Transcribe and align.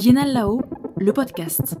Biennale 0.00 0.32
là-haut, 0.32 0.62
le 0.96 1.12
podcast. 1.12 1.76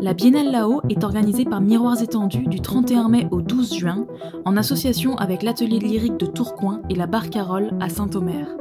La 0.00 0.14
Biennale 0.14 0.50
là-haut 0.50 0.80
est 0.88 1.04
organisée 1.04 1.44
par 1.44 1.60
Miroirs 1.60 2.00
étendus 2.00 2.46
du 2.46 2.62
31 2.62 3.10
mai 3.10 3.28
au 3.30 3.42
12 3.42 3.74
juin, 3.74 4.06
en 4.46 4.56
association 4.56 5.14
avec 5.16 5.42
l'atelier 5.42 5.80
lyrique 5.80 6.16
de 6.16 6.24
Tourcoing 6.24 6.80
et 6.88 6.94
la 6.94 7.06
Barcarolle 7.06 7.72
à 7.78 7.90
Saint-Omer. 7.90 8.56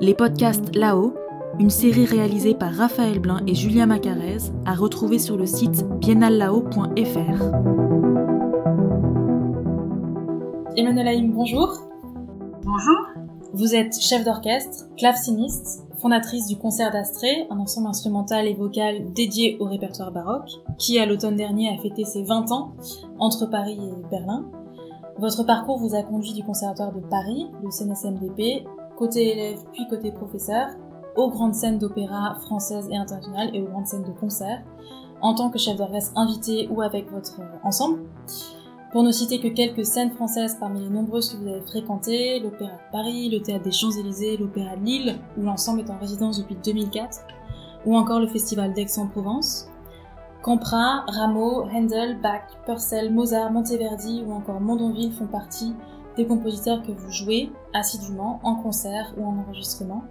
Les 0.00 0.14
podcasts 0.14 0.74
là-haut, 0.74 1.12
une 1.58 1.68
série 1.68 2.06
réalisée 2.06 2.54
par 2.54 2.72
Raphaël 2.72 3.18
Blin 3.18 3.40
et 3.46 3.54
Julia 3.54 3.84
Macarez, 3.84 4.50
à 4.64 4.72
retrouver 4.72 5.18
sur 5.18 5.36
le 5.36 5.44
site 5.44 5.86
biennallao.fr. 5.98 7.44
Emmanuel 10.74 11.06
Haïm, 11.08 11.32
bonjour. 11.32 11.82
Bonjour. 12.62 13.13
Vous 13.56 13.76
êtes 13.76 14.00
chef 14.00 14.24
d'orchestre, 14.24 14.86
claveciniste, 14.96 15.86
fondatrice 15.98 16.48
du 16.48 16.56
Concert 16.56 16.90
d'Astrée, 16.90 17.46
un 17.50 17.60
ensemble 17.60 17.86
instrumental 17.86 18.48
et 18.48 18.54
vocal 18.54 19.12
dédié 19.12 19.56
au 19.60 19.66
répertoire 19.66 20.10
baroque, 20.10 20.50
qui 20.76 20.98
à 20.98 21.06
l'automne 21.06 21.36
dernier 21.36 21.68
a 21.68 21.80
fêté 21.80 22.04
ses 22.04 22.24
20 22.24 22.50
ans 22.50 22.72
entre 23.20 23.46
Paris 23.46 23.78
et 23.78 24.10
Berlin. 24.10 24.46
Votre 25.18 25.44
parcours 25.44 25.78
vous 25.78 25.94
a 25.94 26.02
conduit 26.02 26.32
du 26.32 26.42
Conservatoire 26.42 26.92
de 26.92 26.98
Paris, 26.98 27.46
le 27.62 27.70
CNSMDP, 27.70 28.66
côté 28.98 29.30
élève 29.30 29.60
puis 29.72 29.86
côté 29.88 30.10
professeur, 30.10 30.70
aux 31.14 31.30
grandes 31.30 31.54
scènes 31.54 31.78
d'opéra 31.78 32.34
françaises 32.46 32.88
et 32.90 32.96
internationales 32.96 33.50
et 33.54 33.62
aux 33.62 33.66
grandes 33.66 33.86
scènes 33.86 34.02
de 34.02 34.18
concert, 34.18 34.64
en 35.22 35.32
tant 35.32 35.50
que 35.50 35.60
chef 35.60 35.76
d'orchestre 35.76 36.10
invité 36.16 36.66
ou 36.72 36.82
avec 36.82 37.08
votre 37.12 37.40
ensemble. 37.62 38.00
Pour 38.94 39.02
ne 39.02 39.10
citer 39.10 39.40
que 39.40 39.48
quelques 39.48 39.84
scènes 39.84 40.12
françaises 40.12 40.56
parmi 40.60 40.84
les 40.84 40.88
nombreuses 40.88 41.30
que 41.32 41.36
vous 41.36 41.48
avez 41.48 41.62
fréquentées, 41.62 42.38
l'Opéra 42.38 42.70
de 42.70 42.92
Paris, 42.92 43.28
le 43.28 43.42
Théâtre 43.42 43.64
des 43.64 43.72
Champs-Élysées, 43.72 44.36
l'Opéra 44.36 44.76
de 44.76 44.84
Lille, 44.84 45.18
où 45.36 45.42
l'ensemble 45.42 45.80
est 45.80 45.90
en 45.90 45.98
résidence 45.98 46.38
depuis 46.38 46.56
2004, 46.64 47.26
ou 47.86 47.96
encore 47.96 48.20
le 48.20 48.28
Festival 48.28 48.72
d'Aix-en-Provence. 48.72 49.68
Campra, 50.42 51.04
Rameau, 51.08 51.64
Handel, 51.74 52.20
Bach, 52.20 52.42
Purcell, 52.66 53.12
Mozart, 53.12 53.50
Monteverdi 53.50 54.22
ou 54.24 54.32
encore 54.32 54.60
Mondonville 54.60 55.10
font 55.10 55.26
partie 55.26 55.74
des 56.16 56.24
compositeurs 56.24 56.80
que 56.84 56.92
vous 56.92 57.10
jouez 57.10 57.50
assidûment 57.72 58.38
en 58.44 58.54
concert 58.54 59.12
ou 59.16 59.26
en 59.26 59.36
enregistrement, 59.38 60.04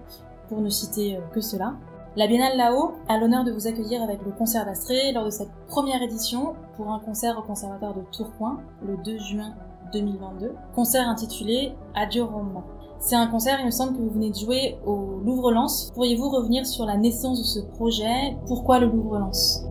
pour 0.49 0.59
ne 0.59 0.67
citer 0.67 1.15
euh, 1.15 1.21
que 1.33 1.39
cela. 1.39 1.75
La 2.15 2.27
Biennale 2.27 2.57
là-haut 2.57 2.91
a 3.07 3.17
l'honneur 3.17 3.43
de 3.43 3.51
vous 3.51 3.65
accueillir 3.65 4.03
avec 4.03 4.23
le 4.23 4.31
concert 4.31 4.65
d'Astrée 4.65 5.11
lors 5.13 5.25
de 5.25 5.31
cette 5.31 5.49
première 5.67 5.99
édition 6.03 6.53
pour 6.77 6.91
un 6.91 6.99
concert 6.99 7.39
au 7.39 7.41
Conservatoire 7.41 7.95
de 7.95 8.01
Tourcoing 8.15 8.59
le 8.85 8.97
2 8.97 9.17
juin 9.17 9.55
2022. 9.93 10.53
Concert 10.75 11.09
intitulé 11.09 11.73
Adieu 11.95 12.23
Roma. 12.23 12.63
C'est 12.99 13.15
un 13.15 13.25
concert, 13.25 13.57
il 13.61 13.65
me 13.65 13.71
semble 13.71 13.97
que 13.97 14.01
vous 14.03 14.11
venez 14.11 14.29
de 14.29 14.35
jouer 14.35 14.77
au 14.85 15.21
Louvre-Lens. 15.25 15.91
Pourriez-vous 15.95 16.29
revenir 16.29 16.67
sur 16.67 16.85
la 16.85 16.97
naissance 16.97 17.39
de 17.39 17.45
ce 17.45 17.59
projet? 17.59 18.37
Pourquoi 18.45 18.77
le 18.77 18.85
Louvre-Lens? 18.85 19.65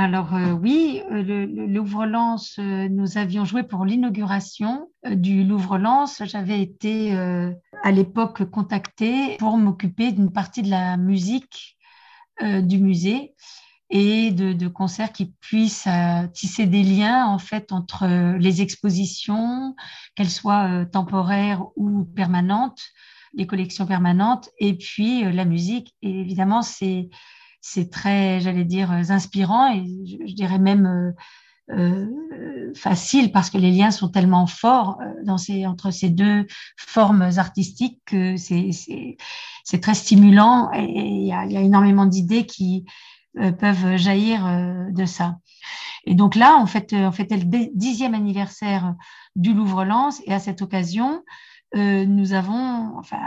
Alors 0.00 0.32
euh, 0.36 0.52
oui, 0.52 1.02
euh, 1.10 1.24
le, 1.24 1.66
Louvre-Lens, 1.66 2.60
euh, 2.60 2.88
nous 2.88 3.18
avions 3.18 3.44
joué 3.44 3.64
pour 3.64 3.84
l'inauguration 3.84 4.92
du 5.04 5.42
Louvre-Lens. 5.42 6.22
J'avais 6.24 6.62
été 6.62 7.12
à 7.82 7.90
l'époque 7.90 8.48
contactée 8.48 9.36
pour 9.38 9.56
m'occuper 9.56 10.12
d'une 10.12 10.30
partie 10.30 10.62
de 10.62 10.70
la 10.70 10.96
musique 10.96 11.76
du 12.40 12.78
musée 12.78 13.34
et 13.90 14.30
de, 14.30 14.68
concerts 14.68 15.12
qui 15.12 15.34
puissent 15.40 15.88
tisser 16.32 16.66
des 16.66 16.84
liens 16.84 17.26
en 17.26 17.38
fait 17.38 17.72
entre 17.72 18.36
les 18.36 18.62
expositions, 18.62 19.74
qu'elles 20.14 20.30
soient 20.30 20.84
temporaires 20.86 21.64
ou 21.74 22.04
permanentes, 22.04 22.82
les 23.34 23.46
collections 23.46 23.86
permanentes, 23.86 24.50
et 24.58 24.74
puis 24.74 25.24
la 25.32 25.44
musique. 25.44 25.94
Et 26.02 26.20
évidemment, 26.20 26.62
c'est 26.62 27.08
c'est 27.60 27.90
très, 27.90 28.40
j'allais 28.40 28.64
dire, 28.64 28.92
euh, 28.92 29.10
inspirant 29.10 29.72
et 29.72 29.84
je, 30.06 30.34
dirais 30.34 30.58
même 30.58 30.86
euh, 30.86 31.12
euh, 31.74 32.72
facile 32.74 33.32
parce 33.32 33.50
que 33.50 33.58
les 33.58 33.70
liens 33.70 33.90
sont 33.90 34.08
tellement 34.08 34.46
forts 34.46 34.98
dans 35.24 35.38
ces, 35.38 35.66
entre 35.66 35.90
ces 35.90 36.08
deux 36.08 36.46
formes 36.76 37.30
artistiques 37.36 38.00
que 38.06 38.36
c'est 38.36 39.80
très 39.80 39.94
stimulant 39.94 40.70
et 40.72 40.84
il 40.84 41.26
y 41.26 41.32
a, 41.32 41.44
énormément 41.60 42.06
d'idées 42.06 42.46
qui 42.46 42.84
peuvent 43.58 43.96
jaillir 43.96 44.46
de 44.90 45.04
ça. 45.04 45.36
Et 46.06 46.14
donc 46.14 46.34
là, 46.34 46.58
on 46.60 46.66
fait, 46.66 46.94
on 46.94 47.12
fêtait 47.12 47.36
le 47.36 47.70
dixième 47.74 48.14
anniversaire 48.14 48.94
du 49.36 49.52
Louvre-Lens 49.52 50.22
et 50.24 50.32
à 50.32 50.38
cette 50.38 50.62
occasion, 50.62 51.22
euh, 51.76 52.06
nous 52.06 52.32
avons 52.32 52.96
enfin, 52.98 53.20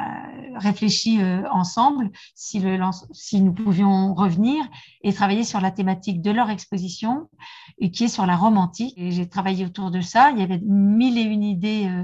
réfléchi 0.55 1.21
euh, 1.21 1.43
ensemble 1.51 2.09
si, 2.33 2.59
le, 2.59 2.79
si 3.11 3.39
nous 3.39 3.53
pouvions 3.53 4.15
revenir 4.15 4.65
et 5.03 5.13
travailler 5.13 5.43
sur 5.43 5.61
la 5.61 5.69
thématique 5.69 6.21
de 6.21 6.31
leur 6.31 6.49
exposition, 6.49 7.29
et 7.77 7.91
qui 7.91 8.05
est 8.05 8.07
sur 8.07 8.25
la 8.25 8.35
Rome 8.35 8.57
antique. 8.57 8.95
Et 8.97 9.11
j'ai 9.11 9.29
travaillé 9.29 9.65
autour 9.65 9.91
de 9.91 10.01
ça. 10.01 10.31
Il 10.31 10.39
y 10.39 10.43
avait 10.43 10.61
mille 10.63 11.19
et 11.19 11.21
une 11.21 11.43
idées 11.43 11.87
euh, 11.87 12.03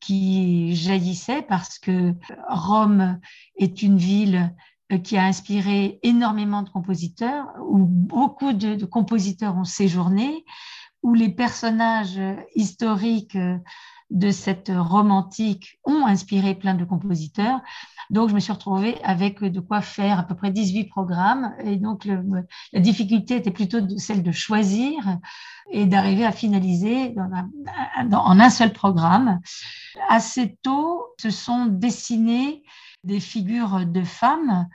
qui 0.00 0.74
jaillissaient 0.74 1.42
parce 1.42 1.78
que 1.78 2.14
Rome 2.48 3.20
est 3.56 3.82
une 3.82 3.98
ville 3.98 4.54
qui 5.04 5.18
a 5.18 5.24
inspiré 5.24 5.98
énormément 6.02 6.62
de 6.62 6.70
compositeurs, 6.70 7.46
où 7.68 7.78
beaucoup 7.78 8.52
de, 8.52 8.74
de 8.74 8.86
compositeurs 8.86 9.56
ont 9.56 9.64
séjourné, 9.64 10.44
où 11.02 11.14
les 11.14 11.28
personnages 11.28 12.20
historiques 12.54 13.36
de 14.10 14.30
cette 14.30 14.72
romantique 14.74 15.78
ont 15.84 16.06
inspiré 16.06 16.54
plein 16.54 16.74
de 16.74 16.84
compositeurs. 16.84 17.60
Donc, 18.10 18.30
je 18.30 18.34
me 18.34 18.40
suis 18.40 18.52
retrouvée 18.52 18.96
avec 19.02 19.42
de 19.42 19.60
quoi 19.60 19.82
faire 19.82 20.18
à 20.18 20.22
peu 20.22 20.34
près 20.34 20.50
18 20.50 20.84
programmes. 20.84 21.54
Et 21.62 21.76
donc, 21.76 22.06
la 22.06 22.80
difficulté 22.80 23.36
était 23.36 23.50
plutôt 23.50 23.86
celle 23.98 24.22
de 24.22 24.32
choisir 24.32 25.18
et 25.70 25.84
d'arriver 25.84 26.24
à 26.24 26.32
finaliser 26.32 27.14
en 27.18 28.40
un 28.40 28.50
seul 28.50 28.72
programme. 28.72 29.40
Assez 30.08 30.56
tôt, 30.62 31.04
se 31.20 31.30
sont 31.30 31.66
dessinées 31.66 32.62
des 33.04 33.20
figures 33.20 33.84
de 33.86 34.02
femmes, 34.02 34.68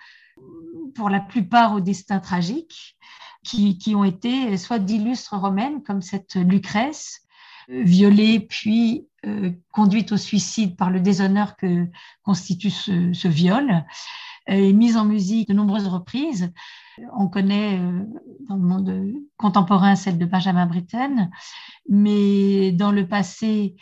pour 0.96 1.10
la 1.10 1.20
plupart 1.20 1.74
au 1.74 1.80
destin 1.80 2.20
tragique, 2.20 2.98
qui, 3.44 3.78
qui 3.78 3.96
ont 3.96 4.04
été 4.04 4.58
soit 4.58 4.80
d'illustres 4.80 5.38
romaines, 5.38 5.84
comme 5.84 6.02
cette 6.02 6.36
Lucrèce, 6.36 7.22
violée 7.68 8.40
puis 8.40 9.08
euh, 9.26 9.52
conduite 9.72 10.12
au 10.12 10.18
suicide 10.18 10.76
par 10.76 10.90
le 10.90 11.00
déshonneur 11.00 11.56
que 11.56 11.88
constitue 12.24 12.70
ce, 12.70 13.28
viol, 13.28 13.86
et 14.48 14.74
mise 14.74 14.98
en 14.98 15.06
musique 15.06 15.48
de 15.48 15.54
nombreuses 15.54 15.88
reprises. 15.88 16.52
On 17.18 17.30
connaît 17.30 17.80
euh, 17.80 18.04
dans 18.50 18.58
le 18.58 18.62
monde 18.62 19.14
contemporain 19.38 19.96
celle 19.96 20.18
de 20.18 20.26
Benjamin 20.26 20.66
Britten, 20.66 21.32
mais 21.88 22.74
dans 22.74 22.92
le 22.92 23.08
passé, 23.08 23.76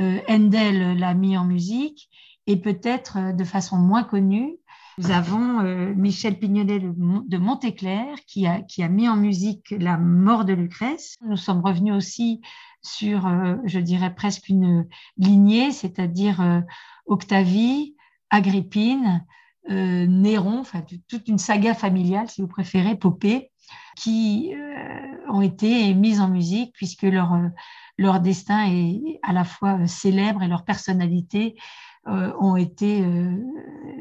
euh, 0.00 0.18
Handel 0.28 0.98
l'a 0.98 1.14
mis 1.14 1.36
en 1.36 1.44
musique 1.44 2.08
et 2.48 2.56
peut-être 2.56 3.36
de 3.36 3.44
façon 3.44 3.76
moins 3.76 4.02
connue, 4.02 4.56
nous 4.96 5.12
avons 5.12 5.62
Michel 5.94 6.40
Pignonnet 6.40 6.80
de 6.80 7.38
Monteclair 7.38 8.16
qui 8.26 8.48
a, 8.48 8.62
qui 8.62 8.82
a 8.82 8.88
mis 8.88 9.08
en 9.08 9.14
musique 9.14 9.72
La 9.78 9.96
mort 9.96 10.44
de 10.44 10.54
Lucrèce. 10.54 11.14
Nous 11.24 11.36
sommes 11.36 11.60
revenus 11.60 11.94
aussi 11.94 12.40
sur, 12.82 13.26
euh, 13.26 13.56
je 13.64 13.78
dirais, 13.78 14.14
presque 14.14 14.48
une 14.48 14.86
lignée, 15.16 15.72
c'est-à-dire 15.72 16.40
euh, 16.40 16.60
Octavie, 17.06 17.96
Agrippine, 18.30 19.24
euh, 19.70 20.06
Néron, 20.06 20.60
enfin 20.60 20.82
toute 21.08 21.28
une 21.28 21.38
saga 21.38 21.74
familiale, 21.74 22.28
si 22.28 22.40
vous 22.40 22.48
préférez, 22.48 22.96
Popée, 22.96 23.50
qui 23.96 24.54
ont 25.28 25.42
été 25.42 25.92
mises 25.92 26.20
en 26.20 26.28
musique 26.28 26.72
puisque 26.72 27.02
leur, 27.02 27.36
leur 27.98 28.20
destin 28.20 28.66
est 28.70 29.18
à 29.22 29.32
la 29.32 29.44
fois 29.44 29.86
célèbre 29.86 30.42
et 30.42 30.48
leur 30.48 30.64
personnalité 30.64 31.56
ont 32.06 32.56
été 32.56 33.04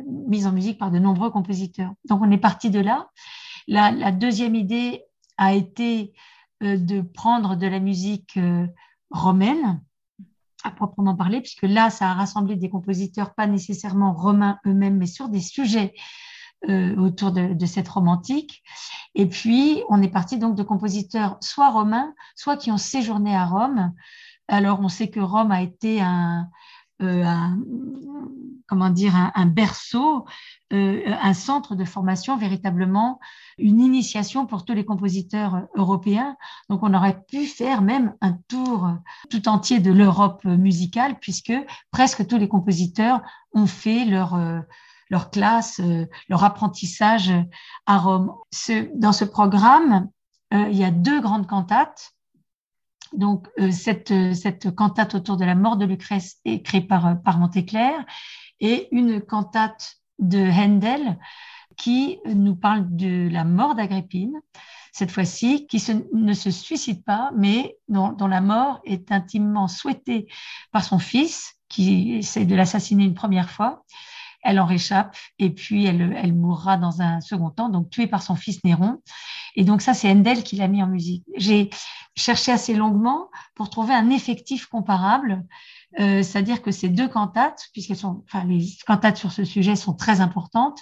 mises 0.05 0.47
en 0.47 0.53
musique 0.53 0.77
par 0.77 0.91
de 0.91 0.99
nombreux 0.99 1.31
compositeurs. 1.31 1.91
Donc 2.07 2.21
on 2.21 2.31
est 2.31 2.37
parti 2.37 2.69
de 2.69 2.79
là. 2.79 3.09
La, 3.67 4.11
deuxième 4.11 4.55
idée 4.55 5.03
a 5.37 5.53
été 5.53 6.13
de 6.61 7.01
prendre 7.01 7.55
de 7.55 7.67
la 7.67 7.79
musique 7.79 8.37
euh, 8.37 8.67
romaine 9.11 9.81
à 10.63 10.71
proprement 10.71 11.15
parler, 11.15 11.39
puisque 11.39 11.63
là, 11.63 11.89
ça 11.89 12.09
a 12.09 12.13
rassemblé 12.13 12.55
des 12.55 12.69
compositeurs 12.69 13.35
pas 13.35 13.47
nécessairement 13.47 14.13
romains 14.13 14.59
eux-mêmes, 14.65 14.97
mais 14.97 15.05
sur 15.05 15.29
des 15.29 15.39
sujets 15.39 15.93
euh, 16.67 16.95
autour 16.95 17.31
de, 17.31 17.65
cette 17.65 17.87
romantique. 17.87 18.63
Et 19.13 19.27
puis, 19.27 19.83
on 19.89 20.01
est 20.01 20.09
parti 20.09 20.39
donc 20.39 20.55
de 20.55 20.63
compositeurs 20.63 21.37
soit 21.41 21.69
romains, 21.69 22.13
soit 22.35 22.57
qui 22.57 22.71
ont 22.71 22.77
séjourné 22.77 23.35
à 23.35 23.45
Rome. 23.45 23.93
Alors, 24.47 24.79
on 24.79 24.89
sait 24.89 25.09
que 25.09 25.19
Rome 25.19 25.51
a 25.51 25.61
été 25.61 26.01
un, 26.01 26.49
un, 26.99 27.59
comment 28.67 28.89
dire, 28.89 29.13
un, 29.33 29.45
berceau, 29.45 30.25
un 30.71 31.33
centre 31.33 31.75
de 31.75 31.85
formation, 31.85 32.37
véritablement 32.37 33.19
une 33.57 33.79
initiation 33.79 34.45
pour 34.45 34.65
tous 34.65 34.73
les 34.73 34.85
compositeurs 34.85 35.67
européens. 35.75 36.35
Donc 36.69 36.83
on 36.83 36.93
aurait 36.93 37.21
pu 37.27 37.45
faire 37.45 37.81
même 37.81 38.15
un 38.21 38.33
tour 38.47 38.89
tout 39.29 39.47
entier 39.47 39.79
de 39.79 39.91
l'Europe 39.91 40.43
musicale, 40.43 41.17
puisque 41.19 41.53
presque 41.91 42.27
tous 42.27 42.37
les 42.37 42.49
compositeurs 42.49 43.21
ont 43.53 43.67
fait 43.67 44.05
leur 44.05 44.37
leur 45.09 45.29
classe, 45.29 45.79
leur 46.27 46.43
apprentissage 46.43 47.31
à 47.85 47.97
Rome. 47.97 48.33
dans 48.95 49.13
ce 49.13 49.23
programme, 49.23 50.09
il 50.51 50.75
y 50.75 50.83
a 50.83 50.91
deux 50.91 51.21
grandes 51.21 51.47
cantates 51.47 52.16
donc, 53.13 53.47
euh, 53.59 53.71
cette, 53.71 54.11
euh, 54.11 54.33
cette, 54.33 54.73
cantate 54.75 55.15
autour 55.15 55.37
de 55.37 55.45
la 55.45 55.55
mort 55.55 55.77
de 55.77 55.85
Lucrèce 55.85 56.37
est 56.45 56.61
créée 56.61 56.81
par, 56.81 57.07
euh, 57.07 57.15
par 57.15 57.37
Monteclair 57.39 57.93
et 58.59 58.87
une 58.91 59.21
cantate 59.21 59.97
de 60.19 60.39
Handel 60.39 61.17
qui 61.75 62.19
nous 62.25 62.55
parle 62.55 62.85
de 62.95 63.29
la 63.29 63.43
mort 63.43 63.75
d'Agrippine, 63.75 64.33
cette 64.91 65.11
fois-ci, 65.11 65.67
qui 65.67 65.83
ne 66.11 66.33
se 66.33 66.49
suicide 66.49 67.03
pas, 67.03 67.29
mais 67.35 67.77
dont, 67.87 68.15
la 68.19 68.41
mort 68.41 68.81
est 68.83 69.11
intimement 69.11 69.67
souhaitée 69.67 70.27
par 70.71 70.83
son 70.83 70.97
fils, 70.97 71.53
qui 71.69 72.15
essaie 72.15 72.45
de 72.45 72.55
l'assassiner 72.55 73.03
une 73.03 73.13
première 73.13 73.51
fois. 73.51 73.85
Elle 74.47 74.61
en 74.61 74.65
réchappe 74.65 75.13
et 75.39 75.49
puis 75.49 75.85
elle, 75.85 76.33
mourra 76.33 76.77
dans 76.77 77.01
un 77.01 77.19
second 77.19 77.49
temps, 77.49 77.67
donc 77.67 77.89
tuée 77.89 78.07
par 78.07 78.23
son 78.23 78.35
fils 78.35 78.63
Néron. 78.63 79.01
Et 79.55 79.65
donc 79.65 79.81
ça, 79.81 79.93
c'est 79.93 80.09
Handel 80.09 80.41
qui 80.41 80.55
l'a 80.55 80.69
mis 80.69 80.81
en 80.81 80.87
musique. 80.87 81.25
J'ai 81.35 81.69
cherché 82.15 82.53
assez 82.53 82.73
longuement 82.73 83.29
pour 83.55 83.69
trouver 83.69 83.93
un 83.93 84.09
effectif 84.09 84.67
comparable, 84.67 85.43
euh, 85.99 86.23
c'est-à-dire 86.23 86.61
que 86.61 86.71
ces 86.71 86.87
deux 86.87 87.09
cantates, 87.09 87.67
puisqu'elles 87.73 87.97
sont, 87.97 88.23
enfin 88.25 88.45
les 88.45 88.65
cantates 88.85 89.17
sur 89.17 89.33
ce 89.33 89.43
sujet 89.43 89.75
sont 89.75 89.93
très 89.93 90.21
importantes, 90.21 90.79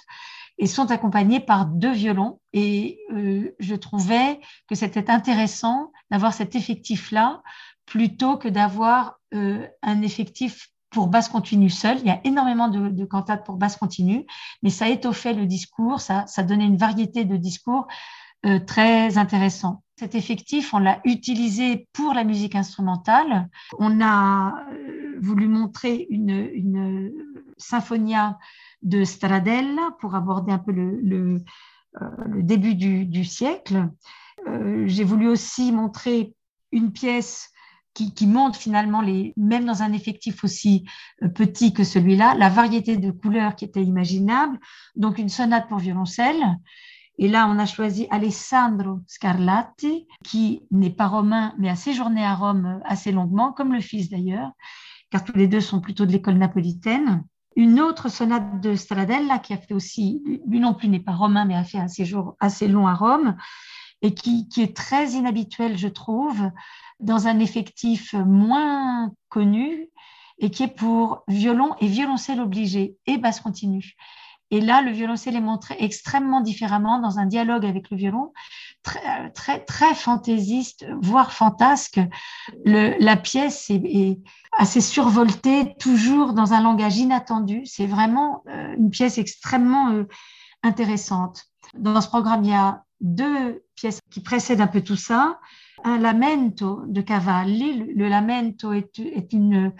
et 0.58 0.66
sont 0.66 0.90
accompagnées 0.90 1.40
par 1.40 1.66
deux 1.66 1.92
violons. 1.92 2.40
Et 2.52 3.00
euh, 3.12 3.54
je 3.58 3.74
trouvais 3.74 4.40
que 4.68 4.74
c'était 4.74 5.10
intéressant 5.10 5.92
d'avoir 6.10 6.32
cet 6.32 6.54
effectif-là 6.54 7.42
plutôt 7.84 8.36
que 8.36 8.48
d'avoir 8.48 9.18
euh, 9.34 9.66
un 9.82 10.02
effectif 10.02 10.70
pour 10.90 11.08
basse 11.08 11.28
continue 11.28 11.70
seul. 11.70 11.98
Il 12.00 12.06
y 12.06 12.10
a 12.10 12.20
énormément 12.24 12.68
de, 12.68 13.04
cantates 13.04 13.44
pour 13.44 13.56
basse 13.56 13.76
continue, 13.76 14.24
mais 14.62 14.70
ça 14.70 14.88
étoffait 14.88 15.34
le 15.34 15.46
discours, 15.46 16.00
ça, 16.00 16.24
donnait 16.42 16.66
une 16.66 16.76
variété 16.76 17.24
de 17.24 17.36
discours 17.36 17.86
euh, 18.44 18.58
très 18.60 19.18
intéressant. 19.18 19.82
Cet 19.98 20.14
effectif, 20.14 20.74
on 20.74 20.78
l'a 20.78 21.00
utilisé 21.04 21.88
pour 21.92 22.12
la 22.12 22.22
musique 22.22 22.54
instrumentale. 22.54 23.48
On 23.78 24.00
a 24.00 24.64
euh, 24.72 25.18
voulu 25.20 25.48
montrer 25.48 26.06
une, 26.10 26.50
une 26.52 27.12
symphonia 27.56 28.38
de 28.82 29.04
Stradella 29.04 29.90
pour 30.00 30.14
aborder 30.14 30.52
un 30.52 30.58
peu 30.58 30.72
le, 30.72 31.42
euh, 32.00 32.08
début 32.42 32.74
du 32.74 33.24
siècle. 33.24 33.88
J'ai 34.84 35.02
voulu 35.02 35.26
aussi 35.26 35.72
montrer 35.72 36.36
une 36.70 36.92
pièce 36.92 37.50
qui, 37.96 38.26
montre 38.26 38.58
finalement, 38.58 39.00
les, 39.00 39.32
même 39.36 39.64
dans 39.64 39.82
un 39.82 39.92
effectif 39.92 40.44
aussi 40.44 40.84
petit 41.34 41.72
que 41.72 41.84
celui-là, 41.84 42.34
la 42.34 42.48
variété 42.48 42.96
de 42.96 43.10
couleurs 43.10 43.56
qui 43.56 43.64
était 43.64 43.82
imaginable. 43.82 44.58
Donc 44.96 45.18
une 45.18 45.28
sonate 45.28 45.68
pour 45.68 45.78
violoncelle, 45.78 46.58
et 47.18 47.28
là, 47.28 47.48
on 47.48 47.58
a 47.58 47.66
choisi 47.66 48.06
Alessandro 48.10 49.00
Scarlatti, 49.06 50.06
qui 50.22 50.62
n'est 50.70 50.90
pas 50.90 51.06
romain, 51.06 51.54
mais 51.58 51.70
a 51.70 51.76
séjourné 51.76 52.22
à 52.22 52.34
Rome 52.34 52.80
assez 52.84 53.10
longuement, 53.10 53.52
comme 53.52 53.72
le 53.72 53.80
fils 53.80 54.10
d'ailleurs, 54.10 54.50
car 55.10 55.24
tous 55.24 55.36
les 55.36 55.48
deux 55.48 55.62
sont 55.62 55.80
plutôt 55.80 56.04
de 56.04 56.12
l'école 56.12 56.36
napolitaine. 56.36 57.24
Une 57.56 57.80
autre 57.80 58.10
sonate 58.10 58.60
de 58.60 58.74
Stradella, 58.74 59.38
qui 59.38 59.54
a 59.54 59.56
fait 59.56 59.72
aussi, 59.72 60.22
lui 60.46 60.60
non 60.60 60.74
plus 60.74 60.88
n'est 60.88 61.00
pas 61.00 61.14
romain, 61.14 61.46
mais 61.46 61.54
a 61.54 61.64
fait 61.64 61.78
un 61.78 61.88
séjour 61.88 62.36
assez 62.38 62.68
long 62.68 62.86
à 62.86 62.94
Rome, 62.94 63.34
et 64.02 64.14
qui, 64.14 64.46
est 64.58 64.76
très 64.76 65.10
inhabituel, 65.10 65.78
je 65.78 65.88
trouve, 65.88 66.50
dans 67.00 67.26
un 67.26 67.38
effectif 67.38 68.14
moins 68.14 69.12
connu, 69.28 69.88
et 70.38 70.50
qui 70.50 70.64
est 70.64 70.74
pour 70.74 71.24
violon 71.28 71.74
et 71.80 71.86
violoncelle 71.86 72.40
obligé 72.40 72.96
et 73.06 73.16
basse 73.16 73.40
continue. 73.40 73.94
Et 74.50 74.60
là, 74.60 74.80
le 74.80 74.92
violoncelle 74.92 75.34
est 75.34 75.40
montré 75.40 75.76
extrêmement 75.80 76.40
différemment 76.40 77.00
dans 77.00 77.18
un 77.18 77.26
dialogue 77.26 77.66
avec 77.66 77.90
le 77.90 77.96
violon, 77.96 78.32
très, 78.82 79.30
très, 79.30 79.64
très 79.64 79.94
fantaisiste, 79.94 80.86
voire 81.00 81.32
fantasque. 81.32 81.98
La 82.64 83.16
pièce 83.16 83.70
est, 83.70 83.82
est, 83.84 84.20
assez 84.56 84.80
survoltée, 84.80 85.74
toujours 85.78 86.32
dans 86.32 86.52
un 86.52 86.62
langage 86.62 86.96
inattendu. 86.96 87.62
C'est 87.66 87.86
vraiment 87.86 88.42
euh, 88.48 88.74
une 88.76 88.90
pièce 88.90 89.18
extrêmement 89.18 89.90
euh, 89.90 90.04
intéressante. 90.62 91.44
Dans 91.74 92.00
ce 92.00 92.08
programme, 92.08 92.44
il 92.44 92.50
y 92.50 92.54
a 92.54 92.82
deux 93.00 93.64
pièces 93.74 94.00
qui 94.10 94.20
précèdent 94.20 94.60
un 94.60 94.66
peu 94.66 94.82
tout 94.82 94.96
ça. 94.96 95.38
Un 95.84 95.98
lamento 95.98 96.82
de 96.86 97.00
Cavalli. 97.00 97.92
Le, 97.94 98.08
lamento 98.08 98.72
est, 98.72 98.98
une, 99.32 99.72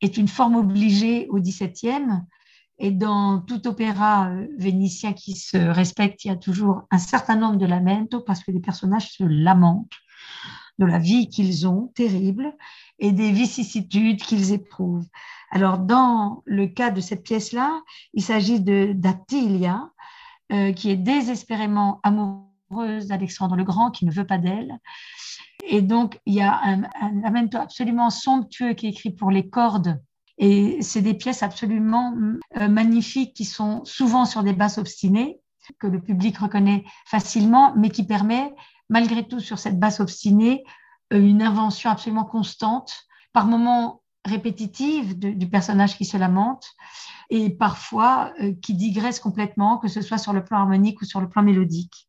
est 0.00 0.16
une 0.16 0.28
forme 0.28 0.56
obligée 0.56 1.26
au 1.30 1.38
XVIIe 1.38 2.22
et 2.80 2.90
dans 2.90 3.40
tout 3.40 3.68
opéra 3.68 4.30
euh, 4.30 4.48
vénitien 4.58 5.12
qui 5.12 5.36
se 5.36 5.58
respecte, 5.58 6.24
il 6.24 6.28
y 6.28 6.30
a 6.30 6.36
toujours 6.36 6.82
un 6.90 6.98
certain 6.98 7.36
nombre 7.36 7.56
de 7.56 7.66
lamento 7.66 8.20
parce 8.20 8.42
que 8.42 8.50
les 8.50 8.60
personnages 8.60 9.12
se 9.12 9.22
lamentent 9.22 9.92
de 10.78 10.86
la 10.86 10.98
vie 10.98 11.28
qu'ils 11.28 11.68
ont, 11.68 11.92
terrible, 11.94 12.56
et 12.98 13.12
des 13.12 13.32
vicissitudes 13.32 14.22
qu'ils 14.22 14.52
éprouvent. 14.52 15.06
Alors, 15.50 15.78
dans 15.78 16.42
le 16.46 16.68
cas 16.68 16.90
de 16.90 17.02
cette 17.02 17.22
pièce-là, 17.22 17.82
il 18.14 18.22
s'agit 18.22 18.60
d'Attilia, 18.60 19.90
euh, 20.52 20.72
qui 20.72 20.90
est 20.90 20.96
désespérément 20.96 22.00
amoureuse 22.02 22.49
d'Alexandre 22.70 23.56
le 23.56 23.64
Grand, 23.64 23.90
qui 23.90 24.04
ne 24.04 24.12
veut 24.12 24.26
pas 24.26 24.38
d'elle. 24.38 24.78
Et 25.64 25.82
donc, 25.82 26.18
il 26.26 26.34
y 26.34 26.40
a 26.40 26.60
un, 26.62 26.84
un 27.00 27.48
absolument 27.54 28.10
somptueux 28.10 28.74
qui 28.74 28.86
est 28.86 28.90
écrit 28.90 29.10
pour 29.10 29.30
les 29.30 29.48
cordes 29.48 30.00
et 30.40 30.80
c'est 30.80 31.02
des 31.02 31.12
pièces 31.12 31.42
absolument 31.42 32.16
euh, 32.56 32.68
magnifiques 32.68 33.34
qui 33.34 33.44
sont 33.44 33.84
souvent 33.84 34.24
sur 34.24 34.42
des 34.42 34.54
basses 34.54 34.78
obstinées, 34.78 35.38
que 35.78 35.86
le 35.86 36.00
public 36.00 36.38
reconnaît 36.38 36.82
facilement, 37.04 37.74
mais 37.76 37.90
qui 37.90 38.04
permet, 38.04 38.54
malgré 38.88 39.28
tout, 39.28 39.38
sur 39.38 39.58
cette 39.58 39.78
basse 39.78 40.00
obstinée, 40.00 40.64
euh, 41.12 41.20
une 41.20 41.42
invention 41.42 41.90
absolument 41.90 42.24
constante, 42.24 43.06
par 43.34 43.46
moments 43.46 44.00
répétitive 44.24 45.18
du 45.18 45.48
personnage 45.48 45.98
qui 45.98 46.06
se 46.06 46.16
lamente, 46.16 46.72
et 47.28 47.50
parfois 47.50 48.32
euh, 48.40 48.54
qui 48.62 48.72
digresse 48.72 49.20
complètement, 49.20 49.76
que 49.76 49.88
ce 49.88 50.00
soit 50.00 50.18
sur 50.18 50.32
le 50.32 50.42
plan 50.42 50.60
harmonique 50.60 51.02
ou 51.02 51.04
sur 51.04 51.20
le 51.20 51.28
plan 51.28 51.42
mélodique. 51.42 52.08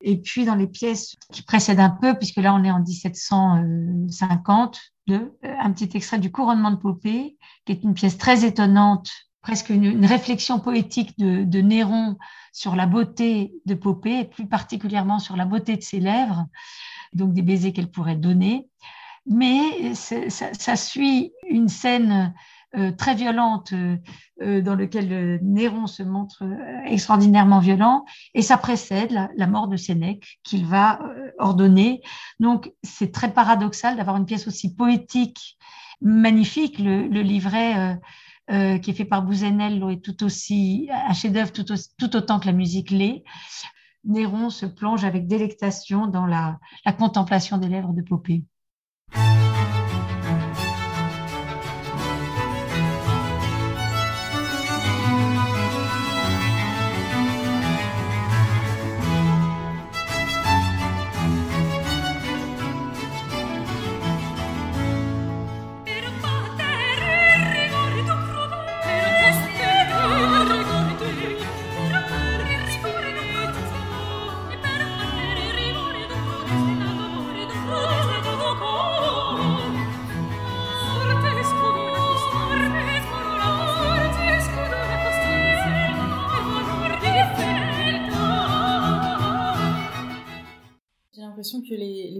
Et 0.00 0.18
puis 0.18 0.44
dans 0.44 0.54
les 0.54 0.66
pièces 0.66 1.16
qui 1.32 1.42
précèdent 1.42 1.80
un 1.80 1.90
peu, 1.90 2.14
puisque 2.14 2.36
là 2.36 2.54
on 2.54 2.64
est 2.64 2.70
en 2.70 2.80
1750, 2.80 4.80
de, 5.06 5.32
euh, 5.44 5.54
un 5.60 5.72
petit 5.72 5.96
extrait 5.96 6.18
du 6.18 6.32
couronnement 6.32 6.70
de 6.70 6.76
Popée, 6.76 7.36
qui 7.64 7.72
est 7.72 7.82
une 7.82 7.94
pièce 7.94 8.16
très 8.16 8.44
étonnante, 8.44 9.10
presque 9.42 9.70
une, 9.70 10.04
réflexion 10.04 10.60
poétique 10.60 11.18
de, 11.18 11.60
Néron 11.60 12.16
sur 12.52 12.76
la 12.76 12.86
beauté 12.86 13.52
de 13.66 13.74
Popée, 13.74 14.20
et 14.20 14.24
plus 14.24 14.46
particulièrement 14.46 15.18
sur 15.18 15.36
la 15.36 15.44
beauté 15.44 15.76
de 15.76 15.82
ses 15.82 16.00
lèvres, 16.00 16.46
donc 17.12 17.32
des 17.32 17.42
baisers 17.42 17.72
qu'elle 17.72 17.90
pourrait 17.90 18.16
donner. 18.16 18.68
Mais 19.26 19.94
ça, 19.94 20.28
ça, 20.28 20.76
suit 20.76 21.32
une 21.48 21.68
scène 21.68 22.12
euh, 22.12 22.26
très 22.96 23.14
violente 23.14 23.72
euh, 23.72 23.96
euh, 24.42 24.60
dans 24.60 24.74
lequel 24.74 25.40
Néron 25.42 25.86
se 25.86 26.02
montre 26.02 26.44
extraordinairement 26.86 27.60
violent 27.60 28.04
et 28.34 28.42
ça 28.42 28.56
précède 28.56 29.10
la, 29.36 29.46
mort 29.46 29.68
de 29.68 29.76
Sénèque 29.76 30.38
qu'il 30.44 30.66
va 30.66 31.00
ordonner. 31.38 32.00
Donc 32.38 32.72
c'est 32.82 33.12
très 33.12 33.32
paradoxal 33.32 33.96
d'avoir 33.96 34.16
une 34.16 34.26
pièce 34.26 34.46
aussi 34.46 34.74
poétique, 34.74 35.58
magnifique. 36.00 36.78
Le, 36.78 37.06
livret 37.22 37.98
euh, 38.50 38.78
qui 38.78 38.90
est 38.90 38.94
fait 38.94 39.04
par 39.04 39.22
Bouzenello 39.22 39.90
est 39.90 40.04
tout 40.04 40.24
aussi 40.24 40.88
un 40.90 41.12
chef-d'œuvre 41.12 41.52
tout, 41.52 41.64
tout, 41.64 42.16
autant 42.16 42.40
que 42.40 42.46
la 42.46 42.52
musique 42.52 42.90
l'est. 42.90 43.24
Néron 44.04 44.48
se 44.48 44.66
plonge 44.66 45.04
avec 45.04 45.26
délectation 45.26 46.06
dans 46.06 46.26
la, 46.26 46.58
la 46.86 46.92
contemplation 46.92 47.58
des 47.58 47.68
lèvres 47.68 47.92
de 47.92 48.02
Popée. 48.02 48.44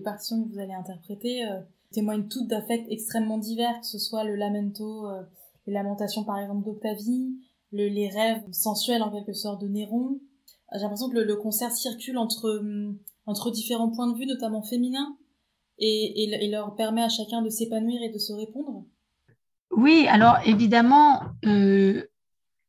Les, 0.00 0.02
partitions 0.02 0.42
que 0.42 0.52
vous 0.52 0.58
allez 0.58 0.72
interpréter 0.72 1.44
euh, 1.44 1.60
témoignent 1.92 2.28
toutes 2.28 2.48
d'affects 2.48 2.86
extrêmement 2.88 3.38
divers, 3.38 3.80
que 3.80 3.86
ce 3.86 3.98
soit 3.98 4.24
le 4.24 4.36
lamento, 4.36 5.06
euh, 5.06 5.22
les 5.66 5.72
lamentations 5.72 6.24
par 6.24 6.38
exemple 6.38 6.64
d'Octavie, 6.64 7.36
les 7.72 8.08
rêves 8.08 8.42
sensuels 8.52 9.02
en 9.02 9.10
quelque 9.10 9.32
sorte 9.32 9.60
de 9.60 9.68
Néron. 9.68 10.20
J'ai 10.72 10.80
l'impression 10.80 11.08
que 11.08 11.18
le, 11.18 11.36
concert 11.36 11.72
circule 11.72 12.18
entre, 12.18 12.58
hum, 12.60 12.96
entre 13.26 13.50
différents 13.50 13.90
points 13.90 14.08
de 14.08 14.16
vue, 14.16 14.26
notamment 14.26 14.62
féminins, 14.62 15.16
et, 15.78 16.24
et, 16.24 16.50
leur 16.50 16.74
permet 16.74 17.02
à 17.02 17.08
chacun 17.08 17.42
de 17.42 17.48
s'épanouir 17.48 18.02
et 18.02 18.10
de 18.10 18.18
se 18.18 18.34
répondre. 18.34 18.84
Oui, 19.70 20.06
alors 20.08 20.36
évidemment, 20.44 21.22
euh, 21.46 22.04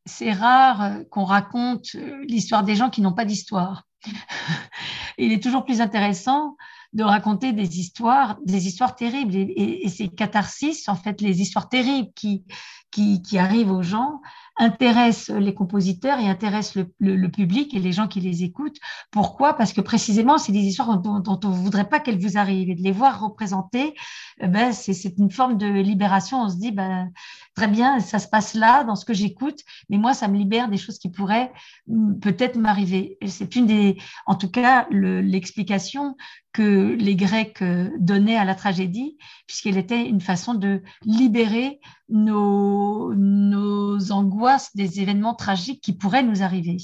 c'est 0.06 0.32
rare 0.32 1.00
qu'on 1.10 1.26
raconte 1.26 1.94
l'histoire 2.28 2.64
des 2.64 2.76
gens 2.76 2.90
qui 2.90 3.02
n'ont 3.02 3.14
pas 3.14 3.26
d'histoire. 3.26 3.88
Il 5.18 5.32
est 5.32 5.44
toujours 5.44 5.66
plus 5.66 5.82
intéressant 5.82 6.56
de 6.94 7.04
raconter 7.04 7.54
des 7.54 7.80
histoires, 7.80 8.38
des 8.46 8.68
histoires 8.68 8.96
terribles. 8.96 9.36
Et, 9.36 9.86
et, 9.86 9.90
ces 9.90 10.10
catharsis, 10.10 10.90
en 10.90 10.96
fait, 10.96 11.22
les 11.22 11.42
histoires 11.42 11.70
terribles 11.70 12.10
qui, 12.16 12.44
qui, 12.92 13.22
qui 13.22 13.38
arrivent 13.38 13.72
aux 13.72 13.84
gens, 13.84 14.22
intéressent 14.58 15.36
les 15.38 15.54
compositeurs 15.54 16.20
et 16.20 16.28
intéressent 16.28 16.86
le, 17.00 17.28
public 17.30 17.74
et 17.74 17.80
les 17.80 17.94
gens 17.94 18.08
qui 18.08 18.20
les 18.20 18.44
écoutent. 18.44 18.78
Pourquoi? 19.10 19.54
Parce 19.54 19.74
que 19.74 19.82
précisément, 19.82 20.38
c'est 20.38 20.52
des 20.52 20.60
histoires 20.60 21.00
dont, 21.00 21.20
dont 21.20 21.40
on 21.44 21.50
ne 21.50 21.56
voudrait 21.56 21.88
pas 21.88 22.00
qu'elles 22.00 22.20
vous 22.20 22.38
arrivent. 22.38 22.70
Et 22.70 22.76
de 22.76 22.84
les 22.84 22.92
voir 22.92 23.22
représentées, 23.22 23.96
eh 24.42 24.48
ben, 24.48 24.74
c'est 24.74 25.18
une 25.18 25.32
forme 25.32 25.58
de 25.58 25.68
libération. 25.68 26.42
On 26.42 26.50
se 26.50 26.58
dit, 26.58 26.72
ben, 26.72 27.12
très 27.56 27.68
bien, 27.68 28.00
ça 28.02 28.20
se 28.20 28.28
passe 28.28 28.54
là, 28.54 28.84
dans 28.84 28.96
ce 28.96 29.06
que 29.06 29.14
j'écoute, 29.14 29.60
mais 29.90 29.98
moi, 29.98 30.14
ça 30.14 30.28
me 30.28 30.38
libère 30.38 30.70
des 30.70 30.78
choses 30.78 31.00
qui 31.00 31.10
pourraient 31.10 31.52
mm, 31.88 32.20
peut-être 32.20 32.58
m'arriver. 32.58 33.18
C'est 33.26 33.56
une 33.56 33.66
des, 33.66 33.98
en 34.26 34.36
tout 34.36 34.50
cas, 34.50 34.86
l'explication 34.92 36.16
que 36.54 36.96
les 37.00 37.16
Grecs 37.16 37.62
euh, 37.62 37.90
donnaient 38.00 38.38
à 38.38 38.46
la 38.46 38.56
tragédie, 38.56 39.18
puisqu'elle 39.48 39.78
était 39.78 40.06
une 40.06 40.22
façon 40.22 40.54
de 40.54 40.82
libérer 41.04 41.80
nos, 42.10 43.14
nos 43.16 44.12
angoisses 44.12 44.76
des 44.76 45.00
événements 45.02 45.36
tragiques 45.36 45.82
qui 45.82 45.94
pourraient 45.94 46.24
nous 46.24 46.44
arriver. 46.44 46.78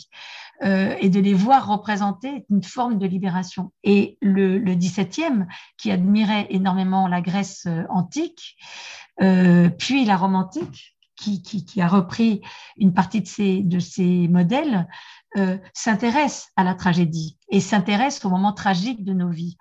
Euh, 0.64 0.96
et 1.00 1.10
de 1.10 1.20
les 1.20 1.36
voir 1.36 1.68
représenter 1.68 2.46
une 2.50 2.64
forme 2.64 2.98
de 2.98 3.06
libération. 3.06 3.72
Et 3.84 4.18
le, 4.24 4.58
le 4.58 4.74
17e, 4.74 5.46
qui 5.78 5.92
admirait 5.92 6.48
énormément 6.50 7.08
la 7.08 7.22
Grèce 7.22 7.66
euh, 7.68 7.84
antique, 7.90 8.58
euh, 9.22 9.70
puis 9.70 10.04
la 10.04 10.18
romantique, 10.18 10.96
qui, 11.16 11.44
qui, 11.44 11.64
qui, 11.64 11.80
a 11.80 11.88
repris 11.88 12.42
une 12.78 12.94
partie 12.94 13.22
de 13.22 13.28
ces, 13.28 13.62
de 13.62 13.78
ces 13.78 14.28
modèles, 14.28 14.88
euh, 15.36 15.58
s'intéresse 15.74 16.50
à 16.56 16.64
la 16.64 16.74
tragédie 16.74 17.38
et 17.50 17.60
s'intéresse 17.60 18.24
aux 18.24 18.30
moments 18.30 18.54
tragiques 18.54 19.04
de 19.04 19.14
nos 19.14 19.30
vies. 19.30 19.58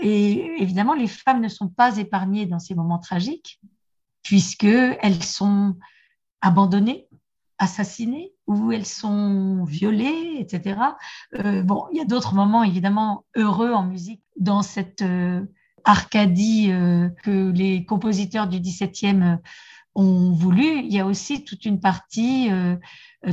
Et 0.00 0.62
évidemment, 0.62 0.94
les 0.94 1.06
femmes 1.06 1.40
ne 1.40 1.48
sont 1.48 1.68
pas 1.68 1.98
épargnées 1.98 2.46
dans 2.46 2.58
ces 2.58 2.74
moments 2.74 2.98
tragiques, 2.98 3.60
puisqu'elles 4.22 5.22
sont 5.22 5.76
abandonnées, 6.40 7.08
assassinées, 7.58 8.32
ou 8.46 8.72
elles 8.72 8.86
sont 8.86 9.64
violées, 9.64 10.36
etc. 10.38 10.80
Euh, 11.38 11.62
bon, 11.62 11.86
il 11.92 11.98
y 11.98 12.00
a 12.00 12.04
d'autres 12.04 12.34
moments 12.34 12.64
évidemment 12.64 13.24
heureux 13.36 13.72
en 13.72 13.84
musique 13.84 14.22
dans 14.38 14.62
cette 14.62 15.02
euh, 15.02 15.44
Arcadie 15.84 16.68
euh, 16.70 17.08
que 17.22 17.50
les 17.50 17.84
compositeurs 17.84 18.48
du 18.48 18.60
XVIIe 18.60 19.38
ont 19.94 20.32
voulu. 20.32 20.80
Il 20.80 20.92
y 20.92 21.00
a 21.00 21.06
aussi 21.06 21.44
toute 21.44 21.64
une 21.64 21.80
partie 21.80 22.48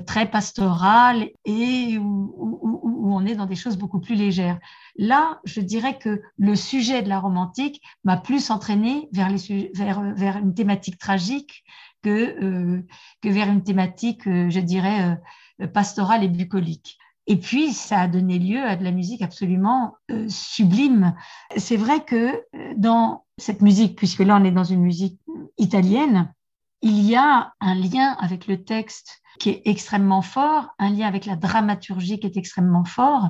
très 0.05 0.29
pastorale 0.29 1.29
et 1.45 1.97
où, 1.97 2.33
où, 2.37 2.79
où, 2.83 3.13
on 3.13 3.25
est 3.25 3.35
dans 3.35 3.45
des 3.45 3.55
choses 3.55 3.77
beaucoup 3.77 3.99
plus 3.99 4.15
légères. 4.15 4.59
Là, 4.97 5.39
je 5.45 5.61
dirais 5.61 5.97
que 5.97 6.21
le 6.37 6.55
sujet 6.55 7.01
de 7.01 7.09
la 7.09 7.19
romantique 7.19 7.81
m'a 8.03 8.17
plus 8.17 8.51
entraîné 8.51 9.09
vers, 9.13 9.29
les, 9.29 9.71
vers, 9.73 10.01
vers 10.13 10.37
une 10.37 10.53
thématique 10.53 10.97
tragique 10.97 11.63
que, 12.03 12.43
euh, 12.43 12.81
que 13.21 13.29
vers 13.29 13.49
une 13.49 13.63
thématique, 13.63 14.27
euh, 14.27 14.49
je 14.49 14.59
dirais, 14.59 15.17
euh, 15.61 15.67
pastorale 15.67 16.23
et 16.23 16.29
bucolique. 16.29 16.97
Et 17.27 17.37
puis, 17.37 17.73
ça 17.73 18.01
a 18.01 18.07
donné 18.07 18.39
lieu 18.39 18.63
à 18.63 18.75
de 18.75 18.83
la 18.83 18.91
musique 18.91 19.21
absolument 19.21 19.95
euh, 20.09 20.27
sublime. 20.29 21.15
C'est 21.57 21.77
vrai 21.77 22.03
que 22.03 22.43
dans 22.75 23.25
cette 23.37 23.61
musique, 23.61 23.95
puisque 23.95 24.19
là, 24.19 24.37
on 24.41 24.43
est 24.43 24.51
dans 24.51 24.63
une 24.63 24.81
musique 24.81 25.19
italienne, 25.57 26.33
il 26.81 27.03
y 27.03 27.15
a 27.15 27.53
un 27.59 27.75
lien 27.75 28.15
avec 28.19 28.47
le 28.47 28.63
texte 28.63 29.21
qui 29.39 29.49
est 29.49 29.61
extrêmement 29.65 30.21
fort, 30.21 30.69
un 30.79 30.89
lien 30.89 31.07
avec 31.07 31.25
la 31.25 31.35
dramaturgie 31.35 32.19
qui 32.19 32.27
est 32.27 32.37
extrêmement 32.37 32.83
fort. 32.83 33.29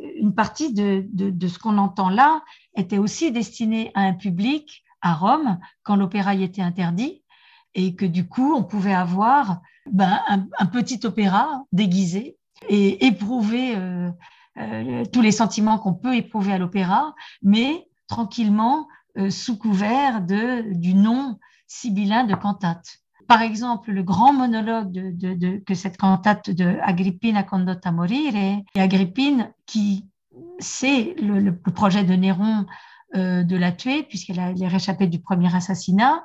Une 0.00 0.34
partie 0.34 0.72
de, 0.72 1.06
ce 1.46 1.58
qu'on 1.58 1.78
entend 1.78 2.08
là 2.08 2.42
était 2.76 2.98
aussi 2.98 3.32
destinée 3.32 3.90
à 3.94 4.00
un 4.00 4.14
public 4.14 4.82
à 5.02 5.14
Rome 5.14 5.58
quand 5.82 5.96
l'opéra 5.96 6.34
y 6.34 6.42
était 6.42 6.62
interdit 6.62 7.22
et 7.74 7.94
que 7.94 8.06
du 8.06 8.28
coup, 8.28 8.54
on 8.54 8.64
pouvait 8.64 8.94
avoir 8.94 9.60
ben, 9.90 10.20
un, 10.28 10.46
un, 10.58 10.66
petit 10.66 11.00
opéra 11.04 11.64
déguisé 11.72 12.36
et 12.68 13.06
éprouver 13.06 13.74
euh, 13.76 14.10
euh, 14.58 15.04
tous 15.12 15.22
les 15.22 15.32
sentiments 15.32 15.78
qu'on 15.78 15.94
peut 15.94 16.14
éprouver 16.14 16.52
à 16.52 16.58
l'opéra, 16.58 17.14
mais 17.42 17.88
tranquillement 18.06 18.86
euh, 19.18 19.30
sous 19.30 19.56
couvert 19.56 20.20
de, 20.20 20.74
du 20.74 20.94
nom 20.94 21.38
sibyllin 21.72 22.24
de 22.24 22.34
cantate. 22.34 22.98
Par 23.28 23.40
exemple, 23.40 23.92
le 23.92 24.02
grand 24.02 24.32
monologue 24.32 24.92
de, 24.92 25.62
que 25.64 25.74
cette 25.74 25.96
cantate 25.96 26.50
de 26.50 26.78
Agrippina 26.82 27.42
condotta 27.42 27.90
morire, 27.90 28.34
et 28.36 28.80
Agrippine 28.80 29.52
qui 29.64 30.04
c'est 30.58 31.14
le, 31.18 31.50
projet 31.52 32.04
de 32.04 32.14
Néron 32.14 32.66
euh, 33.14 33.42
de 33.42 33.56
la 33.56 33.72
tuer 33.72 34.02
puisqu'elle 34.02 34.38
est 34.38 34.68
réchappée 34.68 35.06
du 35.06 35.20
premier 35.20 35.54
assassinat, 35.54 36.24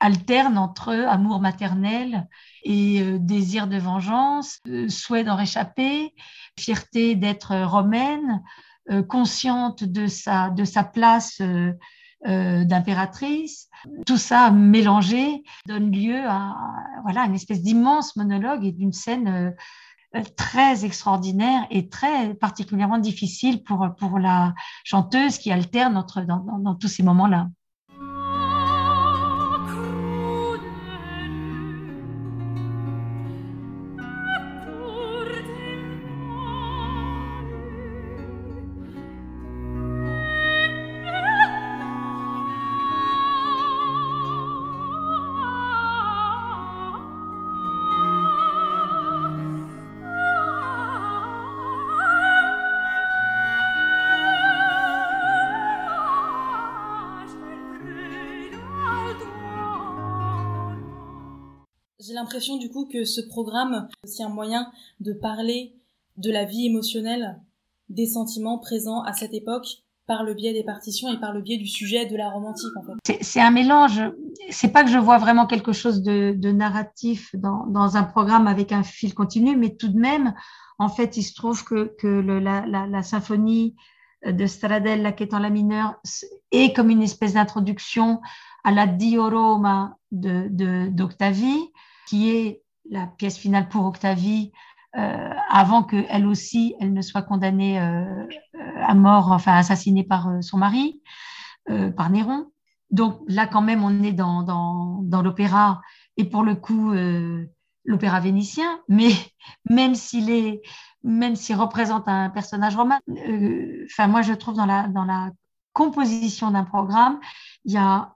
alterne 0.00 0.58
entre 0.58 0.90
amour 0.92 1.40
maternel 1.40 2.28
et 2.64 3.02
euh, 3.02 3.18
désir 3.20 3.68
de 3.68 3.78
vengeance, 3.78 4.58
euh, 4.68 4.88
souhait 4.88 5.24
d'en 5.24 5.36
réchapper, 5.36 6.14
fierté 6.58 7.14
d'être 7.14 7.56
romaine, 7.64 8.42
consciente 9.08 9.84
de 9.84 10.08
sa, 10.08 10.50
de 10.50 10.64
sa 10.64 10.82
place 10.82 11.40
euh, 12.26 12.32
euh, 12.32 12.64
d'impératrice. 12.64 13.68
Tout 14.06 14.16
ça 14.16 14.50
mélangé 14.50 15.42
donne 15.66 15.90
lieu 15.90 16.20
à 16.26 16.54
voilà, 17.02 17.24
une 17.24 17.34
espèce 17.34 17.62
d'immense 17.62 18.16
monologue 18.16 18.64
et 18.64 18.72
d'une 18.72 18.92
scène 18.92 19.54
très 20.36 20.84
extraordinaire 20.84 21.66
et 21.70 21.88
très 21.88 22.34
particulièrement 22.34 22.98
difficile 22.98 23.64
pour, 23.64 23.88
pour 23.98 24.18
la 24.18 24.54
chanteuse 24.84 25.38
qui 25.38 25.50
alterne 25.50 25.96
entre, 25.96 26.20
dans, 26.22 26.38
dans, 26.38 26.58
dans 26.58 26.74
tous 26.74 26.88
ces 26.88 27.02
moments-là. 27.02 27.48
J'ai 27.48 27.61
l'impression 62.22 62.56
du 62.56 62.70
coup 62.70 62.86
que 62.86 63.04
ce 63.04 63.20
programme 63.20 63.88
est 63.90 64.08
aussi 64.08 64.22
un 64.22 64.28
moyen 64.28 64.70
de 65.00 65.12
parler 65.12 65.74
de 66.16 66.30
la 66.30 66.44
vie 66.44 66.66
émotionnelle, 66.66 67.40
des 67.88 68.06
sentiments 68.06 68.58
présents 68.58 69.02
à 69.02 69.12
cette 69.12 69.34
époque 69.34 69.66
par 70.06 70.22
le 70.22 70.34
biais 70.34 70.52
des 70.52 70.64
partitions 70.64 71.12
et 71.12 71.18
par 71.18 71.32
le 71.32 71.40
biais 71.40 71.56
du 71.56 71.66
sujet 71.66 72.06
de 72.06 72.16
la 72.16 72.30
romantique. 72.30 72.70
C'est 73.20 73.40
un 73.40 73.50
mélange. 73.50 74.02
C'est 74.50 74.72
pas 74.72 74.84
que 74.84 74.90
je 74.90 74.98
vois 74.98 75.18
vraiment 75.18 75.46
quelque 75.46 75.72
chose 75.72 76.02
de, 76.02 76.34
de 76.36 76.52
narratif 76.52 77.34
dans, 77.34 77.96
un 77.96 78.02
programme 78.04 78.46
avec 78.46 78.72
un 78.72 78.82
fil 78.82 79.14
continu, 79.14 79.56
mais 79.56 79.74
tout 79.74 79.88
de 79.88 79.98
même, 79.98 80.34
en 80.78 80.88
fait, 80.88 81.16
il 81.16 81.22
se 81.22 81.34
trouve 81.34 81.64
que, 81.64 81.94
que 81.98 82.06
la, 82.06 83.02
symphonie 83.02 83.74
de 84.26 84.46
Stradella 84.46 85.12
qui 85.12 85.24
est 85.24 85.34
en 85.34 85.38
la 85.38 85.50
mineur 85.50 85.94
est 86.52 86.74
comme 86.74 86.90
une 86.90 87.02
espèce 87.02 87.34
d'introduction 87.34 88.20
à 88.64 88.70
la 88.70 88.86
Dio 88.86 89.28
Roma 89.28 89.96
de 90.12 90.88
d'Octavie 90.88 91.72
qui 92.06 92.30
est 92.30 92.62
la 92.90 93.06
pièce 93.06 93.38
finale 93.38 93.68
pour 93.68 93.84
Octavie, 93.86 94.52
euh, 94.96 95.30
avant 95.48 95.82
qu'elle 95.84 96.26
aussi, 96.26 96.74
elle 96.80 96.92
ne 96.92 97.02
soit 97.02 97.22
condamnée 97.22 97.80
euh, 97.80 98.26
à 98.82 98.94
mort, 98.94 99.32
enfin 99.32 99.54
assassinée 99.54 100.04
par 100.04 100.28
euh, 100.28 100.40
son 100.42 100.58
mari, 100.58 101.00
euh, 101.70 101.90
par 101.90 102.10
Néron. 102.10 102.50
Donc 102.90 103.20
là, 103.26 103.46
quand 103.46 103.62
même, 103.62 103.82
on 103.84 104.02
est 104.02 104.12
dans, 104.12 104.42
dans, 104.42 105.00
dans 105.02 105.22
l'opéra, 105.22 105.80
et 106.16 106.24
pour 106.24 106.42
le 106.42 106.54
coup, 106.54 106.92
euh, 106.92 107.46
l'opéra 107.84 108.20
vénitien, 108.20 108.80
mais 108.88 109.10
même 109.70 109.94
s'il 109.94 110.30
est 110.30 110.62
même 111.04 111.34
s'il 111.34 111.56
représente 111.56 112.06
un 112.06 112.30
personnage 112.30 112.76
romain. 112.76 113.00
Enfin, 113.86 114.06
moi, 114.06 114.22
je 114.22 114.32
trouve 114.34 114.54
dans 114.54 114.66
la, 114.66 114.86
dans 114.86 115.04
la 115.04 115.30
composition 115.72 116.52
d'un 116.52 116.62
programme, 116.64 117.18
il 117.64 117.72
y 117.72 117.76
a 117.76 118.14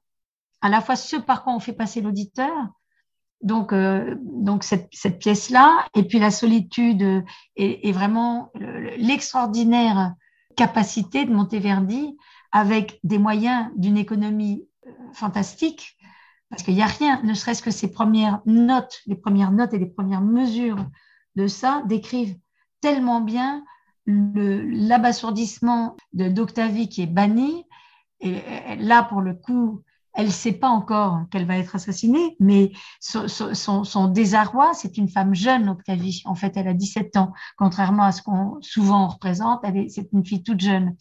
à 0.61 0.69
la 0.69 0.81
fois 0.81 0.95
ce 0.95 1.17
par 1.17 1.43
quoi 1.43 1.53
on 1.55 1.59
fait 1.59 1.73
passer 1.73 2.01
l'auditeur, 2.01 2.53
donc, 3.47 3.73
donc 3.73 4.65
cette, 4.65 5.19
pièce-là, 5.19 5.87
et 5.95 6.03
puis 6.03 6.19
la 6.19 6.31
solitude 6.31 7.25
et, 7.57 7.93
vraiment 7.93 8.53
l'extraordinaire 8.99 10.15
capacité 10.57 11.25
de 11.25 11.33
Monteverdi 11.33 12.17
avec 12.53 12.99
des 13.05 13.19
moyens 13.19 13.69
d'une 13.77 13.99
économie 13.99 14.65
fantastique, 15.13 15.97
parce 16.51 16.63
qu'il 16.63 16.75
n'y 16.75 16.83
a 16.83 16.87
rien, 16.87 17.23
ne 17.23 17.35
serait-ce 17.35 17.63
que 17.63 17.71
ces 17.71 17.93
premières 17.93 18.41
notes, 18.47 19.01
les 19.07 19.17
premières 19.17 19.53
notes 19.53 19.75
et 19.75 19.79
les 19.79 19.87
premières 19.87 20.21
mesures 20.21 20.85
de 21.37 21.47
ça 21.47 21.83
décrivent 21.87 22.37
tellement 22.81 23.21
bien 23.21 23.65
l'abasourdissement 24.07 25.97
d'Octavie 26.13 26.89
qui 26.89 27.03
est 27.03 27.07
banni. 27.07 27.65
Et 28.21 28.41
là, 28.79 29.03
pour 29.03 29.21
le 29.21 29.35
coup, 29.35 29.83
elle 30.17 30.27
ne 30.27 30.31
sait 30.31 30.53
pas 30.53 30.69
encore 30.69 31.21
qu'elle 31.31 31.47
va 31.47 31.59
être 31.59 31.77
assassinée, 31.77 32.37
mais 32.41 32.73
son, 33.01 34.09
désarroi, 34.09 34.73
c'est 34.75 34.97
une 34.97 35.09
femme 35.09 35.35
jeune, 35.35 35.69
Octavie. 35.69 36.23
En 36.25 36.35
fait, 36.35 36.57
elle 36.57 36.69
a 36.69 36.75
17 36.75 37.17
ans, 37.17 37.33
contrairement 37.57 38.05
à 38.05 38.13
ce 38.13 38.23
qu'on 38.23 38.57
souvent 38.63 39.09
représente. 39.09 39.61
C'est 39.89 40.09
une 40.13 40.25
fille 40.25 40.43
toute 40.43 40.61
jeune. 40.61 40.97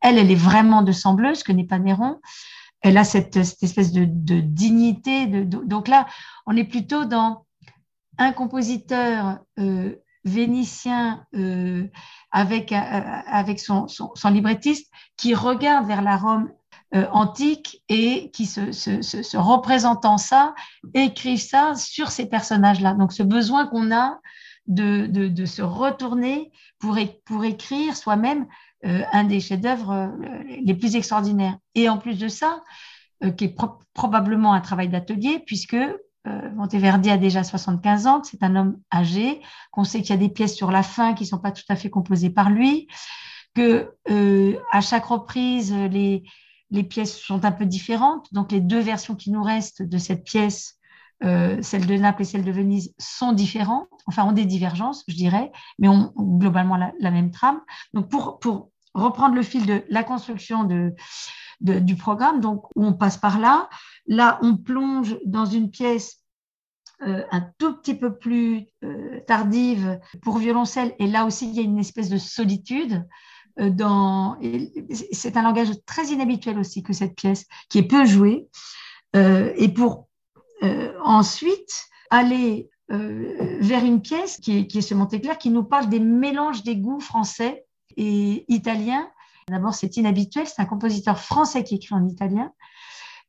Elle, 0.00 0.16
elle 0.16 0.30
est 0.30 0.36
vraiment 0.36 0.82
de 0.82 0.92
sembleuse, 0.92 1.42
que 1.42 1.52
n'est 1.52 1.66
pas 1.66 1.78
Néron 1.78 2.20
elle 2.82 2.98
a 2.98 3.04
cette, 3.04 3.36
espèce 3.36 3.92
de, 3.92 4.04
dignité. 4.40 5.26
Donc 5.26 5.88
là, 5.88 6.06
on 6.46 6.56
est 6.56 6.64
plutôt 6.64 7.04
dans 7.04 7.46
un 8.18 8.32
compositeur 8.32 9.38
euh, 9.58 9.94
vénitien 10.24 11.24
euh, 11.34 11.88
avec, 12.30 12.72
euh, 12.72 13.56
son, 13.56 14.28
librettiste 14.30 14.92
qui 15.16 15.34
regarde 15.34 15.86
vers 15.86 16.02
la 16.02 16.16
Rome 16.16 16.50
antique 16.92 17.82
et 17.88 18.30
qui, 18.32 18.44
se, 18.44 18.70
se, 18.72 19.36
représentant 19.36 20.18
ça, 20.18 20.54
écrivent 20.92 21.40
ça 21.40 21.74
sur 21.74 22.10
ces 22.10 22.26
personnages-là. 22.26 22.94
Donc 22.94 23.12
ce 23.12 23.22
besoin 23.22 23.66
qu'on 23.66 23.90
a 23.94 24.18
de, 24.66 25.06
de, 25.06 25.46
se 25.46 25.62
retourner 25.62 26.50
pour, 26.78 26.98
pour 27.24 27.44
écrire 27.44 27.96
soi-même 27.96 28.46
euh, 28.84 29.02
un 29.12 29.24
des 29.24 29.40
chefs-d'œuvre 29.40 29.90
euh, 29.90 30.08
les 30.64 30.74
plus 30.74 30.96
extraordinaires. 30.96 31.56
Et 31.74 31.88
en 31.88 31.98
plus 31.98 32.18
de 32.18 32.28
ça, 32.28 32.62
euh, 33.22 33.30
qui 33.30 33.44
est 33.44 33.56
probablement 33.94 34.52
un 34.52 34.60
travail 34.60 34.88
d'atelier, 34.88 35.42
puisque 35.46 35.76
Monteverdi 36.24 37.10
a 37.10 37.16
déjà 37.16 37.42
75 37.42 38.06
ans, 38.06 38.22
c'est 38.22 38.44
un 38.44 38.54
homme 38.54 38.78
âgé, 38.94 39.42
qu'on 39.72 39.82
sait 39.82 40.02
qu'il 40.02 40.10
y 40.10 40.12
a 40.12 40.16
des 40.16 40.28
pièces 40.28 40.54
sur 40.54 40.70
la 40.70 40.84
fin 40.84 41.14
qui 41.14 41.24
ne 41.24 41.28
sont 41.28 41.40
pas 41.40 41.50
tout 41.50 41.64
à 41.68 41.74
fait 41.74 41.90
composées 41.90 42.30
par 42.30 42.48
lui, 42.48 42.86
que 43.56 43.92
à 44.70 44.80
chaque 44.80 45.06
reprise, 45.06 45.74
les, 45.74 46.22
les 46.72 46.82
pièces 46.82 47.16
sont 47.16 47.44
un 47.44 47.52
peu 47.52 47.66
différentes. 47.66 48.26
Donc 48.32 48.50
les 48.50 48.60
deux 48.60 48.80
versions 48.80 49.14
qui 49.14 49.30
nous 49.30 49.42
restent 49.42 49.82
de 49.82 49.98
cette 49.98 50.24
pièce, 50.24 50.78
celle 51.20 51.86
de 51.86 51.96
Naples 51.96 52.22
et 52.22 52.24
celle 52.24 52.44
de 52.44 52.50
Venise, 52.50 52.92
sont 52.98 53.32
différentes, 53.32 53.86
enfin 54.06 54.24
ont 54.24 54.32
des 54.32 54.44
divergences, 54.44 55.04
je 55.06 55.14
dirais, 55.14 55.52
mais 55.78 55.86
ont, 55.86 56.12
globalement 56.16 56.76
la, 56.76 57.10
même 57.12 57.30
trame. 57.30 57.60
Donc 57.94 58.08
pour, 58.08 58.40
reprendre 58.94 59.34
le 59.34 59.42
fil 59.42 59.66
de 59.66 59.84
la 59.88 60.04
construction 60.04 60.64
du 61.60 61.96
programme. 61.96 62.40
Donc, 62.40 62.64
on 62.76 62.92
passe 62.92 63.16
par 63.16 63.38
là. 63.38 63.68
Là, 64.06 64.38
on 64.42 64.56
plonge 64.56 65.16
dans 65.24 65.46
une 65.46 65.70
pièce 65.70 66.18
euh, 67.06 67.24
un 67.30 67.40
tout 67.58 67.76
petit 67.78 67.94
peu 67.94 68.16
plus 68.16 68.66
euh, 68.84 69.20
tardive 69.26 69.98
pour 70.22 70.38
violoncelle. 70.38 70.94
Et 70.98 71.06
là 71.06 71.24
aussi, 71.24 71.48
il 71.48 71.54
y 71.54 71.60
a 71.60 71.62
une 71.62 71.78
espèce 71.78 72.08
de 72.08 72.18
solitude. 72.18 73.06
Euh, 73.60 73.70
dans... 73.70 74.36
C'est 75.12 75.36
un 75.36 75.42
langage 75.42 75.70
très 75.86 76.06
inhabituel 76.06 76.58
aussi 76.58 76.82
que 76.82 76.92
cette 76.92 77.14
pièce, 77.14 77.46
qui 77.68 77.78
est 77.78 77.82
peu 77.82 78.04
jouée. 78.04 78.48
et 79.14 79.68
pour 79.68 80.08
ensuite 81.04 81.86
aller 82.08 82.70
vers 82.88 83.84
une 83.84 84.00
pièce 84.00 84.38
qui 84.38 84.58
est, 84.58 84.66
qui 84.66 84.78
est 84.78 84.82
ce 84.82 84.94
Monteclair, 84.94 85.36
qui 85.36 85.50
nous 85.50 85.64
parle 85.64 85.88
des 85.88 86.00
mélanges 86.00 86.62
des 86.62 86.76
goûts 86.76 87.00
français 87.00 87.66
et 87.96 88.44
italien. 88.48 89.06
D'abord, 89.48 89.74
c'est 89.74 89.96
inhabituel, 89.96 90.46
c'est 90.46 90.62
un 90.62 90.66
compositeur 90.66 91.18
français 91.18 91.64
qui 91.64 91.74
écrit 91.74 91.94
en 91.94 92.06
italien 92.06 92.52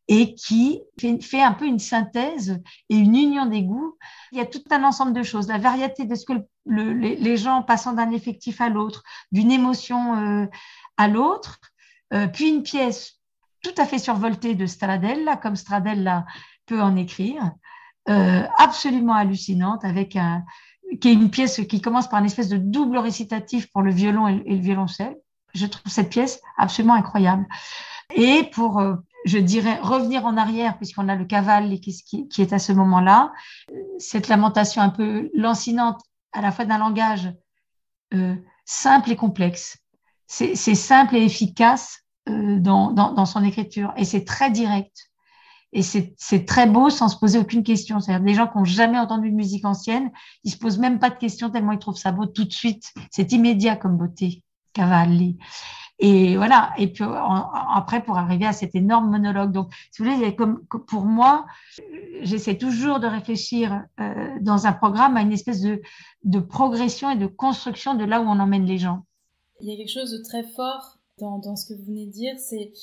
et 0.08 0.36
qui 0.36 0.82
fait, 1.00 1.42
un 1.42 1.54
peu 1.54 1.66
une 1.66 1.80
synthèse 1.80 2.62
et 2.90 2.96
une 2.96 3.16
union 3.16 3.46
des 3.46 3.64
goûts. 3.64 3.98
Il 4.32 4.38
y 4.38 4.42
a 4.42 4.46
tout 4.46 4.64
un 4.70 4.84
ensemble 4.84 5.14
de 5.14 5.24
choses, 5.24 5.48
la 5.48 5.58
variété 5.58 6.06
de 6.06 6.16
ce 6.16 6.26
que 6.26 6.34
les, 6.66 7.38
gens 7.38 7.64
passant 7.64 7.94
d'un 7.94 8.12
effectif 8.12 8.60
à 8.60 8.70
l'autre, 8.70 9.04
d'une 9.32 9.52
émotion 9.52 10.16
euh, 10.16 10.46
à 10.98 11.08
l'autre, 11.08 11.60
euh, 12.14 12.28
puis 12.28 12.50
une 12.50 12.64
pièce 12.64 13.20
tout 13.64 13.74
à 13.78 13.86
fait 13.86 13.98
survoltée 13.98 14.56
de 14.56 14.66
Stradella, 14.66 15.38
comme 15.38 15.56
Stradella 15.56 16.26
peut 16.66 16.82
en 16.82 16.98
écrire, 16.98 17.52
euh, 18.10 18.44
absolument 18.58 19.14
hallucinante, 19.14 19.86
avec 19.86 20.18
un, 20.18 20.44
qui 21.00 21.10
est 21.10 21.14
une 21.14 21.32
pièce 21.32 21.62
qui 21.70 21.80
commence 21.80 22.10
par 22.10 22.20
une 22.20 22.26
espèce 22.26 22.50
de 22.50 22.58
double 22.58 22.98
récitatif 22.98 23.72
pour 23.72 23.82
le 23.82 23.92
violon 23.92 24.28
et, 24.28 24.44
le 24.46 24.62
violoncelle. 24.62 25.16
Je 25.54 25.66
trouve 25.66 25.92
cette 25.92 26.10
pièce 26.10 26.42
absolument 26.58 26.96
incroyable. 26.96 27.46
Et 28.16 28.44
pour, 28.52 28.82
je 29.26 29.38
dirais, 29.38 29.80
revenir 29.82 30.26
en 30.26 30.38
arrière, 30.38 30.78
puisqu'on 30.78 31.10
a 31.10 31.16
le 31.16 31.26
cavale 31.26 31.80
qui, 31.80 32.28
est 32.38 32.54
à 32.54 32.60
ce 32.60 32.72
moment-là, 32.74 33.32
cette 33.98 34.28
lamentation 34.28 34.82
un 34.82 34.90
peu 34.90 35.30
lancinante, 35.34 36.02
à 36.32 36.42
la 36.42 36.52
fois 36.52 36.66
d'un 36.66 36.78
langage 36.78 37.32
euh, 38.14 38.36
simple 38.66 39.12
et 39.12 39.16
complexe. 39.16 39.78
C'est 40.28 40.56
simple 40.56 41.16
et 41.16 41.24
efficace 41.24 42.00
euh, 42.28 42.60
dans, 42.60 42.92
dans, 42.92 43.14
dans 43.14 43.26
son 43.26 43.44
écriture, 43.44 43.94
et 43.98 44.06
c'est 44.06 44.26
très 44.26 44.50
direct. 44.50 45.12
Et 45.76 45.82
c'est 45.82 46.46
très 46.46 46.68
beau 46.68 46.92
sans 46.92 47.10
se 47.10 47.18
poser 47.18 47.40
aucune 47.40 47.64
question. 47.64 48.00
C'est-à-dire 48.00 48.24
des 48.24 48.36
gens 48.36 48.48
qui 48.48 48.60
n'ont 48.60 48.66
jamais 48.66 49.00
entendu 49.00 49.32
de 49.32 49.36
musique 49.36 49.66
ancienne, 49.66 50.12
ils 50.44 50.52
se 50.52 50.58
posent 50.58 50.78
même 50.78 51.00
pas 51.00 51.10
de 51.10 51.18
questions 51.18 51.50
tellement 51.50 51.72
ils 51.72 51.80
trouvent 51.80 51.98
ça 51.98 52.12
beau 52.12 52.28
tout 52.28 52.44
de 52.44 52.54
suite. 52.54 52.94
C'est 53.10 53.32
immédiat 53.32 53.76
comme 53.76 53.98
beauté, 53.98 54.44
Cavalli. 54.74 55.40
Et 56.00 56.36
voilà. 56.38 56.74
Et 56.78 56.88
puis 56.88 57.04
après, 57.04 58.04
pour 58.04 58.18
arriver 58.18 58.46
à 58.46 58.54
cet 58.54 58.76
énorme 58.76 59.10
monologue. 59.10 59.52
Donc, 59.52 59.70
si 59.92 60.02
vous 60.02 60.10
voulez, 60.10 60.36
comme 60.36 60.66
pour 60.66 61.06
moi, 61.06 61.46
j'essaie 62.22 62.58
toujours 62.58 63.00
de 63.00 63.08
réfléchir 63.08 63.84
euh, 64.00 64.38
dans 64.42 64.66
un 64.66 64.74
programme 64.74 65.18
à 65.18 65.22
une 65.22 65.32
espèce 65.32 65.62
de, 65.62 66.40
progression 66.40 67.12
et 67.12 67.18
de 67.18 67.28
construction 67.28 67.94
de 67.94 68.06
là 68.06 68.22
où 68.22 68.26
on 68.26 68.40
emmène 68.40 68.66
les 68.66 68.78
gens. 68.78 69.06
Il 69.62 69.70
y 69.70 69.74
a 69.74 69.78
quelque 69.78 69.92
chose 69.92 70.12
de 70.12 70.24
très 70.24 70.44
fort 70.44 70.98
dans, 71.20 71.56
ce 71.56 71.66
que 71.66 71.74
vous 71.74 71.86
venez 71.86 72.08
de 72.08 72.12
dire, 72.12 72.34
c'est 72.38 72.74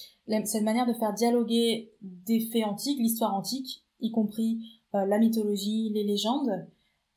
cette 0.45 0.63
manière 0.63 0.87
de 0.87 0.95
faire 0.95 1.13
dialoguer 1.13 1.93
des 2.01 2.41
faits 2.41 2.65
antiques, 2.65 2.99
l'histoire 2.99 3.35
antique, 3.35 3.85
y 4.01 4.11
compris 4.13 4.81
euh, 4.95 5.05
la 5.05 5.19
mythologie, 5.19 5.91
les 5.93 6.05
légendes, 6.05 6.67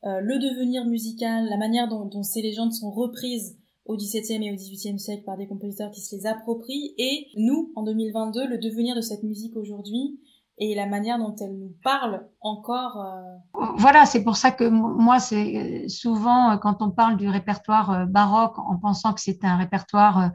euh, 0.04 0.20
le 0.20 0.38
devenir 0.38 0.84
musical, 0.84 1.48
la 1.48 1.56
manière 1.56 1.88
dont, 1.88 2.22
ces 2.22 2.42
légendes 2.42 2.74
sont 2.74 2.90
reprises 2.90 3.56
au 3.86 3.96
XVIIe 3.96 4.46
et 4.46 4.52
au 4.52 4.54
XVIIIe 4.54 4.98
siècle 4.98 5.24
par 5.24 5.36
des 5.36 5.46
compositeurs 5.46 5.90
qui 5.90 6.00
se 6.00 6.16
les 6.16 6.26
approprient, 6.26 6.94
et 6.98 7.28
nous, 7.36 7.72
en 7.76 7.82
2022, 7.82 8.46
le 8.46 8.58
devenir 8.58 8.96
de 8.96 9.00
cette 9.00 9.22
musique 9.22 9.56
aujourd'hui, 9.56 10.18
et 10.58 10.74
la 10.74 10.86
manière 10.86 11.18
dont 11.18 11.34
elle 11.40 11.58
nous 11.58 11.74
parle 11.82 12.28
encore. 12.40 13.00
Euh, 13.00 13.66
voilà, 13.76 14.06
c'est 14.06 14.22
pour 14.22 14.36
ça 14.36 14.52
que 14.52 14.68
moi, 14.68 15.18
c'est 15.18 15.88
souvent 15.88 16.56
quand 16.58 16.80
on 16.80 16.90
parle 16.90 17.16
du 17.16 17.28
répertoire 17.28 18.06
baroque, 18.06 18.58
en 18.58 18.78
pensant 18.78 19.12
que 19.12 19.20
c'est 19.20 19.44
un 19.44 19.56
répertoire 19.56 20.30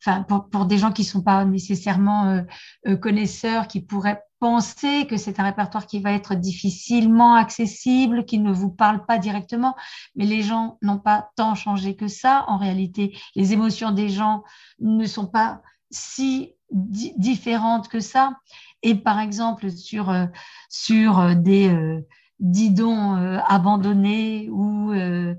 enfin 0.00 0.22
pour, 0.22 0.48
pour, 0.48 0.66
des 0.66 0.78
gens 0.78 0.92
qui 0.92 1.04
sont 1.04 1.22
pas 1.22 1.44
nécessairement 1.44 2.26
euh, 2.26 2.42
euh, 2.86 2.96
connaisseurs, 2.96 3.68
qui 3.68 3.80
pourraient 3.80 4.22
penser 4.38 5.06
que 5.06 5.16
c'est 5.16 5.40
un 5.40 5.44
répertoire 5.44 5.86
qui 5.86 6.00
va 6.00 6.12
être 6.12 6.34
difficilement 6.34 7.34
accessible, 7.34 8.24
qui 8.24 8.38
ne 8.38 8.52
vous 8.52 8.70
parle 8.70 9.04
pas 9.06 9.18
directement, 9.18 9.74
mais 10.14 10.26
les 10.26 10.42
gens 10.42 10.78
n'ont 10.82 10.98
pas 10.98 11.30
tant 11.36 11.54
changé 11.54 11.96
que 11.96 12.08
ça. 12.08 12.44
En 12.48 12.58
réalité, 12.58 13.16
les 13.34 13.52
émotions 13.52 13.92
des 13.92 14.08
gens 14.08 14.44
ne 14.78 15.06
sont 15.06 15.26
pas 15.26 15.62
si 15.90 16.52
différentes 16.70 17.88
que 17.88 18.00
ça. 18.00 18.34
Et 18.82 18.94
par 18.94 19.20
exemple, 19.20 19.70
sur, 19.70 20.10
euh, 20.10 20.26
sur 20.68 21.34
des, 21.36 22.02
Didon 22.38 23.16
euh, 23.16 23.38
abandonnés 23.46 24.48
ou, 24.50 24.92
euh, 24.92 25.34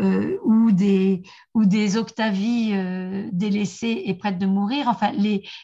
euh, 0.00 0.38
ou, 0.44 0.70
des, 0.70 1.22
ou 1.54 1.64
des 1.64 1.96
Octavies 1.96 2.74
délaissées 3.32 4.02
et 4.04 4.14
prêtes 4.14 4.38
de 4.38 4.46
mourir. 4.46 4.86
Enfin, 4.88 5.12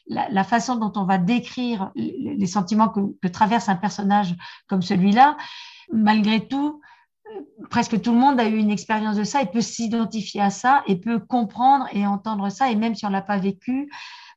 la, 0.07 0.45
façon 0.45 0.77
dont 0.77 0.93
on 0.97 1.05
va 1.05 1.19
décrire 1.19 1.93
les, 1.95 2.47
sentiments 2.47 2.89
que, 2.89 3.01
que, 3.21 3.29
traverse 3.29 3.69
un 3.69 3.77
personnage 3.77 4.35
comme 4.67 4.83
celui-là, 4.83 5.37
malgré 5.93 6.47
tout, 6.47 6.81
presque 7.69 8.01
tout 8.01 8.13
le 8.13 8.19
monde 8.19 8.41
a 8.41 8.49
eu 8.49 8.57
une 8.57 8.71
expérience 8.71 9.17
de 9.17 9.25
ça 9.25 9.43
et 9.43 9.47
peut 9.47 9.61
s'identifier 9.61 10.41
à 10.41 10.51
ça 10.51 10.83
et 10.87 10.97
peut 10.97 11.19
comprendre 11.19 11.87
et 11.93 12.07
entendre 12.07 12.49
ça. 12.49 12.71
Et 12.71 12.77
même 12.77 12.95
si 12.95 13.05
on 13.05 13.11
l'a 13.11 13.23
pas 13.23 13.39
vécu, 13.39 13.91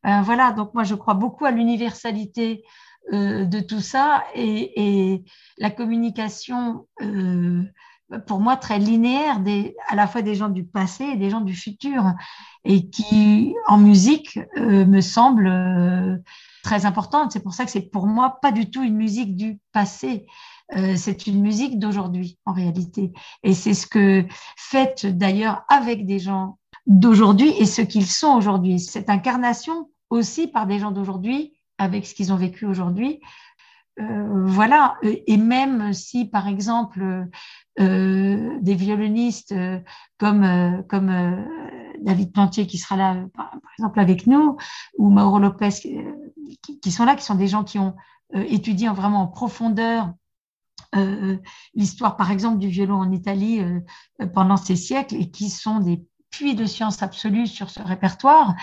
voilà. 0.04 0.52
Donc 0.52 0.74
moi, 0.74 0.84
je 0.84 0.96
crois 0.96 1.14
beaucoup 1.14 1.46
à 1.46 1.52
l'universalité 1.52 2.64
euh, 3.14 3.46
de 3.46 3.60
tout 3.60 3.82
ça 3.82 4.24
et, 4.36 5.24
la 5.58 5.70
communication 5.70 6.88
euh, 7.02 7.62
pour 8.26 8.40
moi, 8.40 8.58
très 8.58 8.80
linéaire, 8.80 9.40
des, 9.40 9.76
à 9.88 9.96
la 9.96 10.08
fois 10.08 10.22
des 10.22 10.36
gens 10.36 10.50
du 10.50 10.66
passé 10.66 11.04
et 11.04 11.18
des 11.18 11.30
gens 11.30 11.42
du 11.42 11.54
futur, 11.54 12.04
et 12.64 12.90
qui, 12.90 13.54
en 13.68 13.78
musique, 13.78 14.40
euh, 14.58 14.86
me 14.86 15.02
semble 15.02 16.22
très 16.64 16.86
importante. 16.86 17.32
C'est 17.32 17.44
pour 17.44 17.54
ça 17.54 17.66
que 17.66 17.72
c'est 17.72 17.90
pour 17.90 18.08
moi 18.08 18.40
pas 18.42 18.52
du 18.52 18.70
tout 18.70 18.84
une 18.84 18.96
musique 18.96 19.36
du 19.36 19.60
passé. 19.72 20.26
C'est 20.96 21.28
une 21.28 21.42
musique 21.42 21.80
d'aujourd'hui, 21.80 22.40
en 22.46 22.54
réalité. 22.54 23.12
Et 23.44 23.54
c'est 23.54 23.74
ce 23.74 23.86
que 23.86 24.26
faites 24.56 25.06
d'ailleurs 25.06 25.66
avec 25.68 26.06
des 26.06 26.20
gens 26.20 26.60
d'aujourd'hui 26.88 27.50
et 27.60 27.66
ce 27.66 27.82
qu'ils 27.82 28.08
sont 28.08 28.36
aujourd'hui. 28.36 28.80
Cette 28.80 29.10
incarnation 29.10 29.90
aussi 30.10 30.48
par 30.48 30.68
des 30.68 30.80
gens 30.80 30.92
d'aujourd'hui, 30.92 31.54
avec 31.82 32.06
ce 32.06 32.14
qu'ils 32.14 32.32
ont 32.32 32.38
vécu 32.38 32.66
aujourd'hui, 32.66 33.20
euh, 34.00 34.46
voilà, 34.46 34.98
et 35.04 35.36
même 35.36 35.94
si 35.94 36.26
par 36.26 36.48
exemple 36.48 37.28
euh, 37.80 38.58
des 38.62 38.76
violonistes 38.76 39.52
euh, 39.52 39.80
comme, 40.18 40.84
comme 40.88 41.46
David 42.00 42.32
Plantier 42.32 42.68
qui 42.68 42.78
sera 42.78 42.96
là 42.96 43.26
par, 43.34 43.52
exemple 43.78 44.00
avec 44.00 44.28
nous, 44.28 44.58
ou 44.98 45.10
Mauro 45.10 45.40
Lopez 45.40 45.70
qui, 46.82 46.92
sont 46.92 47.06
là, 47.06 47.16
qui 47.16 47.26
sont 47.26 47.36
des 47.36 47.48
gens 47.48 47.64
qui 47.64 47.80
ont 47.80 47.96
étudié 48.34 48.88
vraiment 48.90 49.24
en 49.24 49.28
profondeur 49.28 50.14
l'histoire 51.74 52.16
par 52.16 52.32
exemple 52.32 52.60
du 52.60 52.68
violon 52.68 52.96
en 52.96 53.12
Italie 53.12 53.62
pendant 54.34 54.58
ces 54.58 54.76
siècles 54.76 55.16
et 55.16 55.32
qui 55.32 55.50
sont 55.50 55.80
des 55.80 56.04
puits 56.30 56.56
de 56.56 56.66
science 56.66 57.04
absolue 57.04 57.46
sur 57.46 57.70
ce 57.70 57.82
répertoire, 57.82 58.56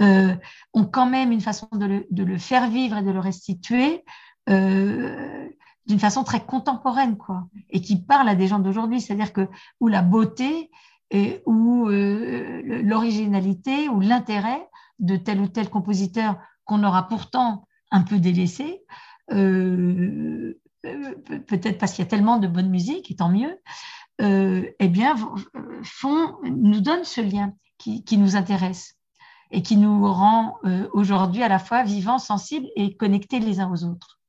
ont 0.00 0.84
quand 0.86 1.06
même 1.06 1.32
une 1.32 1.40
façon 1.40 1.68
de 1.72 2.06
le, 2.22 2.38
faire 2.38 2.68
vivre 2.68 2.98
et 2.98 3.02
de 3.02 3.10
le 3.10 3.20
restituer 3.20 4.04
euh, 4.48 5.48
d'une 5.86 5.98
façon 5.98 6.24
très 6.24 6.44
contemporaine, 6.44 7.16
quoi, 7.16 7.48
et 7.68 7.80
qui 7.80 8.00
parle 8.00 8.28
à 8.28 8.34
des 8.34 8.46
gens 8.46 8.60
d'aujourd'hui. 8.60 9.00
C'est-à-dire 9.00 9.32
que 9.32 9.48
où 9.80 9.88
la 9.88 10.02
beauté 10.02 10.70
et, 11.10 11.42
euh, 11.46 12.82
l'originalité 12.82 13.88
ou 13.88 14.00
l'intérêt 14.00 14.68
de 14.98 15.16
tel 15.16 15.40
ou 15.40 15.48
tel 15.48 15.68
compositeur 15.68 16.36
qu'on 16.64 16.84
aura 16.84 17.08
pourtant 17.08 17.66
un 17.90 18.02
peu 18.02 18.18
délaissé, 18.18 18.82
euh, 19.32 20.54
peut-être 20.82 21.78
parce 21.78 21.92
qu'il 21.92 22.04
y 22.04 22.06
a 22.06 22.10
tellement 22.10 22.38
de 22.38 22.46
bonne 22.46 22.70
musique, 22.70 23.10
et 23.10 23.16
tant 23.16 23.28
mieux, 23.28 23.58
eh 24.20 24.88
bien, 24.88 25.16
font, 25.82 26.36
nous 26.44 26.80
donnent 26.80 27.04
ce 27.04 27.20
lien 27.20 27.54
qui 27.78 28.18
nous 28.18 28.36
intéresse 28.36 28.99
et 29.50 29.62
qui 29.62 29.76
nous 29.76 30.06
rend 30.12 30.54
aujourd'hui 30.92 31.42
à 31.42 31.48
la 31.48 31.58
fois 31.58 31.82
vivants, 31.82 32.18
sensibles 32.18 32.68
et 32.76 32.94
connectés 32.96 33.40
les 33.40 33.60
uns 33.60 33.72
aux 33.72 33.84
autres. 33.84 34.20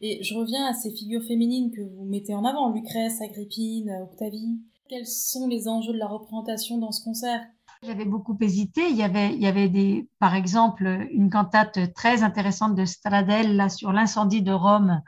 Et 0.00 0.22
je 0.22 0.34
reviens 0.34 0.66
à 0.66 0.74
ces 0.74 0.90
figures 0.90 1.24
féminines 1.24 1.70
que 1.70 1.80
vous 1.80 2.04
mettez 2.04 2.34
en 2.34 2.44
avant, 2.44 2.72
Lucrèce, 2.72 3.20
Agrippine, 3.20 3.90
Octavie. 4.02 4.60
Quels 4.88 5.06
sont 5.06 5.48
les 5.48 5.68
enjeux 5.68 5.92
de 5.92 5.98
la 5.98 6.06
représentation 6.06 6.78
dans 6.78 6.92
ce 6.92 7.02
concert? 7.02 7.40
J'avais 7.82 8.04
beaucoup 8.04 8.36
hésité. 8.40 8.82
Il 8.90 8.96
y 8.96 9.02
avait, 9.02 9.34
il 9.34 9.40
y 9.40 9.46
avait 9.46 9.68
des, 9.68 10.08
par 10.18 10.34
exemple, 10.34 11.06
une 11.12 11.30
cantate 11.30 11.92
très 11.94 12.22
intéressante 12.22 12.74
de 12.74 12.84
Stradel 12.84 13.56
là, 13.56 13.68
sur 13.68 13.92
l'incendie 13.92 14.42
de 14.42 14.52
Rome 14.52 15.00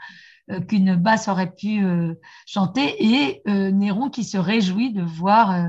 euh, 0.50 0.60
qu'une 0.60 0.96
basse 0.96 1.28
aurait 1.28 1.52
pu 1.52 1.84
euh, 1.84 2.14
chanter 2.46 2.94
et 2.98 3.42
euh, 3.48 3.70
Néron 3.70 4.10
qui 4.10 4.22
se 4.24 4.38
réjouit 4.38 4.92
de 4.92 5.02
voir 5.02 5.50
euh, 5.50 5.68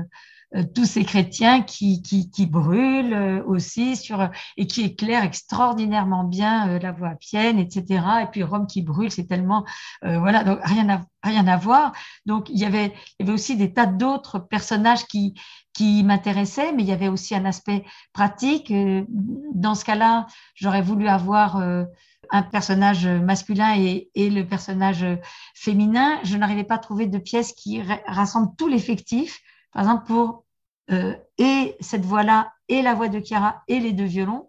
tous 0.74 0.84
ces 0.84 1.04
chrétiens 1.04 1.62
qui, 1.62 2.02
qui, 2.02 2.30
qui 2.30 2.46
brûlent 2.46 3.14
euh, 3.14 3.42
aussi 3.46 3.96
sur, 3.96 4.28
et 4.56 4.66
qui 4.66 4.82
éclairent 4.82 5.24
extraordinairement 5.24 6.24
bien 6.24 6.68
euh, 6.68 6.78
la 6.78 6.92
voie 6.92 7.08
appienne, 7.08 7.58
etc. 7.58 8.04
Et 8.22 8.26
puis 8.26 8.42
Rome 8.42 8.66
qui 8.66 8.82
brûle, 8.82 9.10
c'est 9.10 9.26
tellement, 9.26 9.64
voilà, 10.02 10.44
donc 10.44 10.58
rien 10.62 10.88
à, 10.88 11.02
rien 11.22 11.46
à 11.46 11.56
voir. 11.56 11.92
Donc 12.26 12.48
il 12.50 12.58
y 12.58 12.64
avait, 12.64 12.92
il 13.18 13.26
y 13.26 13.28
avait 13.28 13.32
aussi 13.32 13.56
des 13.56 13.72
tas 13.72 13.86
d'autres 13.86 14.38
personnages 14.38 15.06
qui, 15.06 15.34
qui 15.72 16.02
m'intéressaient, 16.04 16.72
mais 16.72 16.82
il 16.82 16.88
y 16.88 16.92
avait 16.92 17.08
aussi 17.08 17.34
un 17.34 17.44
aspect 17.44 17.84
pratique. 18.12 18.72
Dans 19.54 19.74
ce 19.74 19.84
cas-là, 19.84 20.26
j'aurais 20.54 20.82
voulu 20.82 21.08
avoir 21.08 21.56
un 21.56 22.42
personnage 22.42 23.06
masculin 23.06 23.74
et, 23.76 24.10
et, 24.14 24.30
le 24.30 24.46
personnage 24.46 25.06
féminin. 25.54 26.18
Je 26.24 26.36
n'arrivais 26.36 26.64
pas 26.64 26.76
à 26.76 26.78
trouver 26.78 27.06
de 27.06 27.18
pièce 27.18 27.52
qui 27.52 27.80
rassemble 28.06 28.50
tout 28.56 28.68
l'effectif 28.68 29.40
par 29.72 29.82
exemple, 29.84 30.06
pour 30.06 30.18
euh, 30.28 30.41
et 30.88 31.76
cette 31.80 32.04
voix-là, 32.04 32.52
et 32.68 32.82
la 32.82 32.94
voix 32.94 33.08
de 33.08 33.20
Chiara, 33.20 33.62
et 33.68 33.80
les 33.80 33.92
deux 33.92 34.04
violons, 34.04 34.48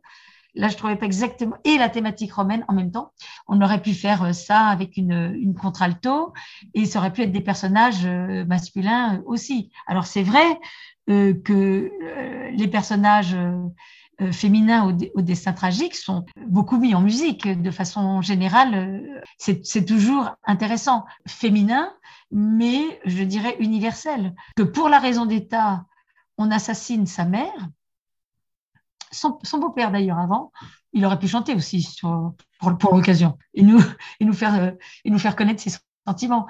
là, 0.55 0.69
je 0.69 0.77
trouvais 0.77 0.95
pas 0.95 1.05
exactement, 1.05 1.57
et 1.63 1.77
la 1.77 1.89
thématique 1.89 2.33
romaine 2.33 2.63
en 2.67 2.73
même 2.73 2.91
temps. 2.91 3.11
On 3.47 3.61
aurait 3.61 3.81
pu 3.81 3.93
faire 3.93 4.23
euh, 4.23 4.33
ça 4.33 4.67
avec 4.67 4.97
une, 4.97 5.53
contralto, 5.59 6.33
et 6.73 6.85
ça 6.85 6.99
aurait 6.99 7.13
pu 7.13 7.21
être 7.21 7.31
des 7.31 7.41
personnages 7.41 8.05
euh, 8.05 8.45
masculins 8.45 9.21
aussi. 9.25 9.71
Alors, 9.87 10.05
c'est 10.05 10.23
vrai 10.23 10.59
que 11.05 11.91
les 12.53 12.67
personnages 12.69 13.35
féminins 14.31 14.87
au, 14.87 14.93
au, 15.19 15.21
destin 15.21 15.51
tragique 15.51 15.95
sont 15.95 16.23
beaucoup 16.47 16.77
mis 16.77 16.95
en 16.95 17.01
musique 17.01 17.45
de 17.45 17.71
façon 17.71 18.21
générale. 18.21 19.03
C'est 19.37 19.85
toujours 19.85 20.31
intéressant. 20.45 21.03
Féminin, 21.27 21.91
mais 22.31 23.01
je 23.03 23.23
dirais 23.23 23.57
universel. 23.59 24.33
Que 24.55 24.63
pour 24.63 24.87
la 24.87 24.99
raison 24.99 25.25
d'État, 25.25 25.83
on 26.37 26.51
assassine 26.51 27.05
sa 27.05 27.25
mère, 27.25 27.69
son, 29.11 29.39
beau-père 29.59 29.91
d'ailleurs 29.91 30.19
avant, 30.19 30.51
il 30.91 31.05
aurait 31.05 31.19
pu 31.19 31.27
chanter 31.27 31.53
aussi 31.53 31.97
pour, 32.59 32.93
l'occasion 32.93 33.37
et 33.53 33.61
nous, 33.61 33.81
et, 34.19 34.25
nous 34.25 34.33
faire, 34.33 34.73
et 35.05 35.09
nous 35.09 35.19
faire 35.19 35.35
connaître 35.35 35.61
ses 35.61 35.71
sentiments. 36.07 36.47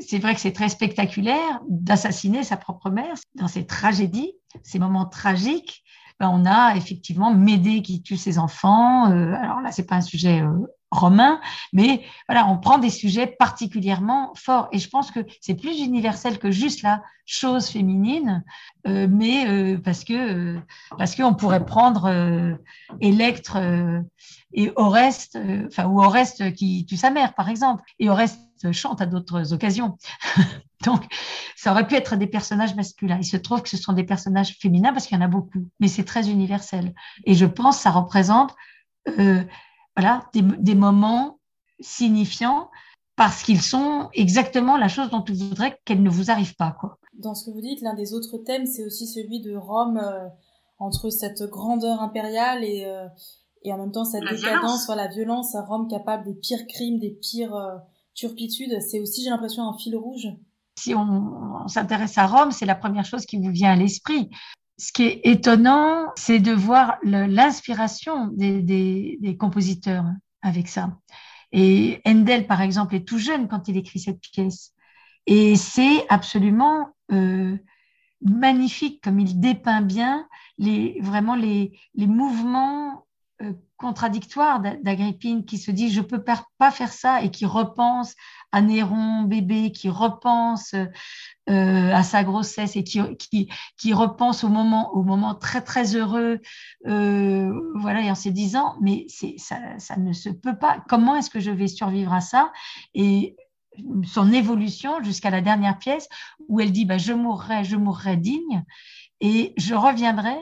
C'est 0.00 0.18
vrai 0.18 0.34
que 0.34 0.40
c'est 0.40 0.52
très 0.52 0.68
spectaculaire 0.68 1.60
d'assassiner 1.68 2.44
sa 2.44 2.56
propre 2.56 2.90
mère 2.90 3.14
dans 3.34 3.48
ces 3.48 3.66
tragédies, 3.66 4.34
ces 4.62 4.78
moments 4.78 5.06
tragiques. 5.06 5.84
Ben, 6.18 6.28
on 6.28 6.44
a 6.44 6.76
effectivement 6.76 7.32
Médée 7.32 7.80
qui 7.80 8.02
tue 8.02 8.18
ses 8.18 8.38
enfants. 8.38 9.10
Euh, 9.10 9.32
alors 9.34 9.60
là, 9.62 9.72
c'est 9.72 9.86
pas 9.86 9.96
un 9.96 10.02
sujet 10.02 10.42
euh, 10.42 10.52
romain, 10.90 11.40
mais 11.72 12.02
voilà, 12.28 12.46
on 12.48 12.58
prend 12.58 12.78
des 12.78 12.90
sujets 12.90 13.26
particulièrement 13.26 14.32
forts. 14.34 14.68
Et 14.72 14.78
je 14.78 14.88
pense 14.88 15.10
que 15.10 15.20
c'est 15.40 15.54
plus 15.54 15.80
universel 15.80 16.38
que 16.38 16.50
juste 16.50 16.82
la 16.82 17.02
chose 17.26 17.68
féminine, 17.68 18.44
euh, 18.86 19.06
mais 19.08 19.46
euh, 19.46 19.78
parce 19.78 20.04
que 20.04 20.14
euh, 20.56 20.60
parce 20.98 21.14
qu'on 21.14 21.34
pourrait 21.34 21.64
prendre 21.64 22.06
euh, 22.06 22.54
Électre 23.00 23.56
et 24.52 24.72
Oreste, 24.74 25.38
enfin 25.66 25.86
ou 25.86 26.02
Oreste 26.02 26.52
qui 26.54 26.84
tue 26.86 26.96
sa 26.96 27.10
mère, 27.10 27.34
par 27.34 27.48
exemple, 27.48 27.84
et 27.98 28.10
Oreste 28.10 28.40
chante 28.72 29.00
à 29.00 29.06
d'autres 29.06 29.52
occasions. 29.52 29.96
Donc, 30.84 31.04
ça 31.56 31.72
aurait 31.72 31.86
pu 31.86 31.94
être 31.94 32.16
des 32.16 32.26
personnages 32.26 32.74
masculins. 32.74 33.18
Il 33.20 33.26
se 33.26 33.36
trouve 33.36 33.62
que 33.62 33.68
ce 33.68 33.76
sont 33.76 33.92
des 33.92 34.04
personnages 34.04 34.56
féminins 34.60 34.92
parce 34.92 35.06
qu'il 35.06 35.16
y 35.16 35.20
en 35.20 35.24
a 35.24 35.28
beaucoup, 35.28 35.68
mais 35.78 35.88
c'est 35.88 36.04
très 36.04 36.30
universel. 36.30 36.94
Et 37.24 37.34
je 37.34 37.44
pense 37.44 37.76
que 37.76 37.82
ça 37.82 37.90
représente 37.90 38.54
euh, 39.18 39.44
voilà, 39.96 40.24
des, 40.32 40.74
moments 40.74 41.38
signifiants 41.80 42.70
parce 43.16 43.42
qu'ils 43.42 43.60
sont 43.60 44.08
exactement 44.14 44.76
la 44.76 44.88
chose 44.88 45.10
dont 45.10 45.24
vous 45.26 45.34
voudrez 45.34 45.76
qu'elle 45.84 46.02
ne 46.02 46.10
vous 46.10 46.30
arrive 46.30 46.54
pas. 46.56 46.76
Quoi. 46.78 46.98
Dans 47.14 47.34
ce 47.34 47.46
que 47.46 47.50
vous 47.50 47.60
dites, 47.60 47.82
l'un 47.82 47.94
des 47.94 48.14
autres 48.14 48.38
thèmes, 48.38 48.66
c'est 48.66 48.84
aussi 48.84 49.06
celui 49.06 49.40
de 49.40 49.54
Rome, 49.54 49.98
euh, 49.98 50.28
entre 50.78 51.10
cette 51.10 51.42
grandeur 51.42 52.00
impériale 52.00 52.64
et, 52.64 52.84
euh, 52.86 53.06
et 53.62 53.72
en 53.72 53.78
même 53.78 53.92
temps 53.92 54.06
cette 54.06 54.24
décadence, 54.24 54.88
la 54.88 55.08
violence 55.08 55.54
à 55.54 55.62
Rome 55.62 55.88
capable 55.88 56.24
des 56.24 56.34
pires 56.34 56.66
crimes, 56.66 56.98
des 56.98 57.10
pires 57.10 57.54
euh, 57.54 57.76
turpitudes. 58.14 58.80
C'est 58.80 59.00
aussi, 59.00 59.22
j'ai 59.22 59.30
l'impression, 59.30 59.68
un 59.68 59.76
fil 59.76 59.96
rouge. 59.96 60.28
Si 60.78 60.94
on 60.94 61.68
s'intéresse 61.68 62.16
à 62.16 62.26
Rome, 62.26 62.52
c'est 62.52 62.64
la 62.64 62.74
première 62.74 63.04
chose 63.04 63.26
qui 63.26 63.36
vous 63.36 63.50
vient 63.50 63.72
à 63.72 63.76
l'esprit 63.76 64.30
ce 64.80 64.92
qui 64.92 65.02
est 65.02 65.20
étonnant, 65.24 66.10
c'est 66.16 66.38
de 66.38 66.52
voir 66.52 66.96
l'inspiration 67.02 68.28
des, 68.32 69.36
compositeurs 69.38 70.06
avec 70.40 70.68
ça. 70.68 70.96
Et 71.52 72.00
Handel, 72.06 72.46
par 72.46 72.62
exemple, 72.62 72.94
est 72.94 73.06
tout 73.06 73.18
jeune 73.18 73.46
quand 73.46 73.68
il 73.68 73.76
écrit 73.76 73.98
cette 73.98 74.20
pièce. 74.20 74.72
Et 75.26 75.54
c'est 75.56 76.06
absolument 76.08 76.96
euh, 77.12 77.58
magnifique 78.22 79.02
comme 79.04 79.20
il 79.20 79.38
dépeint 79.38 79.82
bien 79.82 80.26
les, 80.56 80.98
vraiment 81.02 81.34
les, 81.34 81.72
mouvements 81.94 83.06
contradictoire 83.76 84.60
d'Agrippine 84.60 85.44
qui 85.44 85.56
se 85.56 85.70
dit 85.70 85.90
je 85.90 86.02
peux 86.02 86.22
pas 86.22 86.70
faire 86.70 86.92
ça 86.92 87.22
et 87.22 87.30
qui 87.30 87.46
repense 87.46 88.14
à 88.52 88.60
Néron 88.60 89.22
bébé, 89.22 89.72
qui 89.72 89.88
repense 89.88 90.74
euh, 90.74 91.92
à 91.94 92.02
sa 92.02 92.24
grossesse 92.24 92.76
et 92.76 92.84
qui, 92.84 93.00
qui, 93.16 93.48
qui, 93.78 93.92
repense 93.94 94.44
au 94.44 94.48
moment, 94.48 94.92
au 94.94 95.02
moment 95.02 95.34
très 95.34 95.62
très 95.62 95.96
heureux, 95.96 96.40
euh, 96.86 97.52
voilà, 97.76 98.02
et 98.02 98.10
en 98.10 98.14
se 98.14 98.28
disant 98.28 98.76
mais 98.80 99.06
ça, 99.38 99.56
ça 99.78 99.96
ne 99.96 100.12
se 100.12 100.28
peut 100.28 100.56
pas. 100.56 100.84
Comment 100.88 101.16
est-ce 101.16 101.30
que 101.30 101.40
je 101.40 101.50
vais 101.50 101.68
survivre 101.68 102.12
à 102.12 102.20
ça? 102.20 102.52
Et 102.94 103.36
son 104.04 104.32
évolution 104.32 105.02
jusqu'à 105.02 105.30
la 105.30 105.40
dernière 105.40 105.78
pièce 105.78 106.08
où 106.48 106.60
elle 106.60 106.72
dit 106.72 106.84
bah, 106.84 106.98
je 106.98 107.12
mourrai, 107.12 107.64
je 107.64 107.76
mourrai 107.76 108.16
digne 108.16 108.64
et 109.20 109.54
je 109.56 109.74
reviendrai 109.74 110.36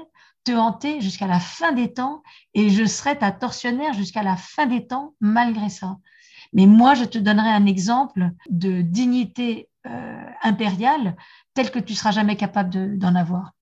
te 0.48 0.56
hanter 0.56 1.02
jusqu'à 1.02 1.26
la 1.26 1.40
fin 1.40 1.72
des 1.72 1.92
temps 1.92 2.22
et 2.54 2.70
je 2.70 2.87
serai 2.87 3.18
ta 3.18 3.32
tortionnaire 3.32 3.92
jusqu'à 3.92 4.22
la 4.22 4.37
fin 4.37 4.64
des 4.64 4.87
temps 4.87 5.14
malgré 5.20 5.68
ça. 5.68 5.98
Mais 6.54 6.64
moi, 6.64 6.94
je 6.94 7.04
te 7.04 7.18
donnerai 7.18 7.50
un 7.50 7.66
exemple 7.66 8.30
de 8.48 8.80
dignité 8.80 9.68
impériale 10.42 11.16
telle 11.52 11.70
que 11.70 11.78
tu 11.78 11.94
seras 11.94 12.12
jamais 12.12 12.37
capable 12.37 12.96
d'en 12.96 13.14
avoir. 13.14 13.52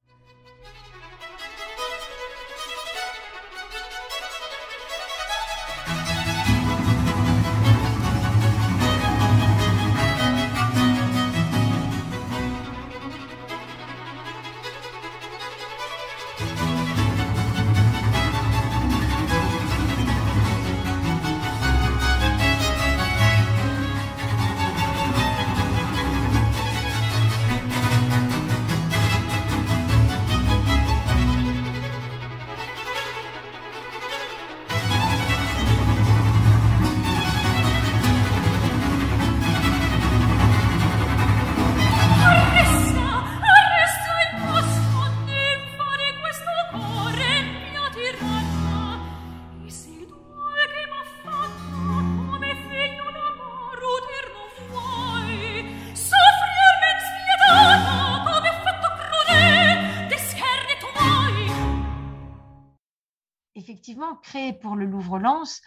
Pour 64.61 64.77
le 64.77 64.87
Louvre-Lens, 64.87 65.63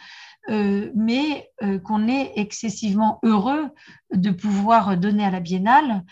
euh, 0.50 0.92
mais 0.96 1.50
euh, 1.62 1.80
qu'on 1.80 2.08
est 2.08 2.34
excessivement 2.38 3.20
heureux 3.24 3.70
de 4.14 4.32
pouvoir 4.32 4.98
donner 4.98 5.26
à 5.26 5.32
la 5.32 5.40
Biennale. 5.40 6.04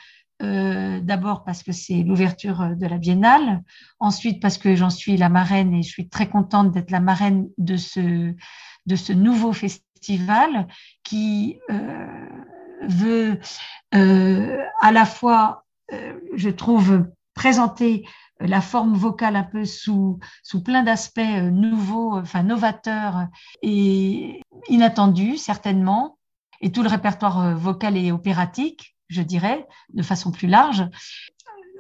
Euh, 0.43 0.99
d'abord 0.99 1.43
parce 1.43 1.63
que 1.63 1.71
c'est 1.71 2.03
l'ouverture 2.03 2.75
de 2.75 2.85
la 2.85 2.99
Biennale, 2.99 3.63
ensuite 3.99 4.39
parce 4.39 4.59
que 4.59 4.75
j'en 4.75 4.91
suis 4.91 5.17
la 5.17 5.29
marraine 5.29 5.73
et 5.73 5.81
je 5.81 5.89
suis 5.89 6.09
très 6.09 6.29
contente 6.29 6.71
d'être 6.71 6.91
la 6.91 6.99
marraine 6.99 7.49
de 7.57 7.75
ce, 7.75 8.35
de 8.85 8.95
ce 8.95 9.13
nouveau 9.13 9.51
festival 9.51 10.67
qui 11.03 11.57
veut 12.83 13.39
à 13.91 14.91
la 14.91 15.05
fois, 15.05 15.65
je 16.35 16.49
trouve, 16.51 17.07
présenter 17.33 18.05
la 18.39 18.61
forme 18.61 18.93
vocale 18.93 19.35
un 19.35 19.43
peu 19.43 19.65
sous, 19.65 20.19
sous 20.43 20.63
plein 20.63 20.83
d'aspects 20.83 21.19
euh, 21.19 21.49
nouveaux, 21.49 22.17
enfin 22.17 22.43
novateurs 22.43 23.27
et 23.61 24.41
inattendus 24.69 25.37
certainement, 25.37 26.17
et 26.61 26.71
tout 26.71 26.83
le 26.83 26.89
répertoire 26.89 27.39
euh, 27.39 27.55
vocal 27.55 27.97
et 27.97 28.11
opératique, 28.11 28.95
je 29.09 29.21
dirais, 29.21 29.65
de 29.93 30.03
façon 30.03 30.31
plus 30.31 30.47
large. 30.47 30.87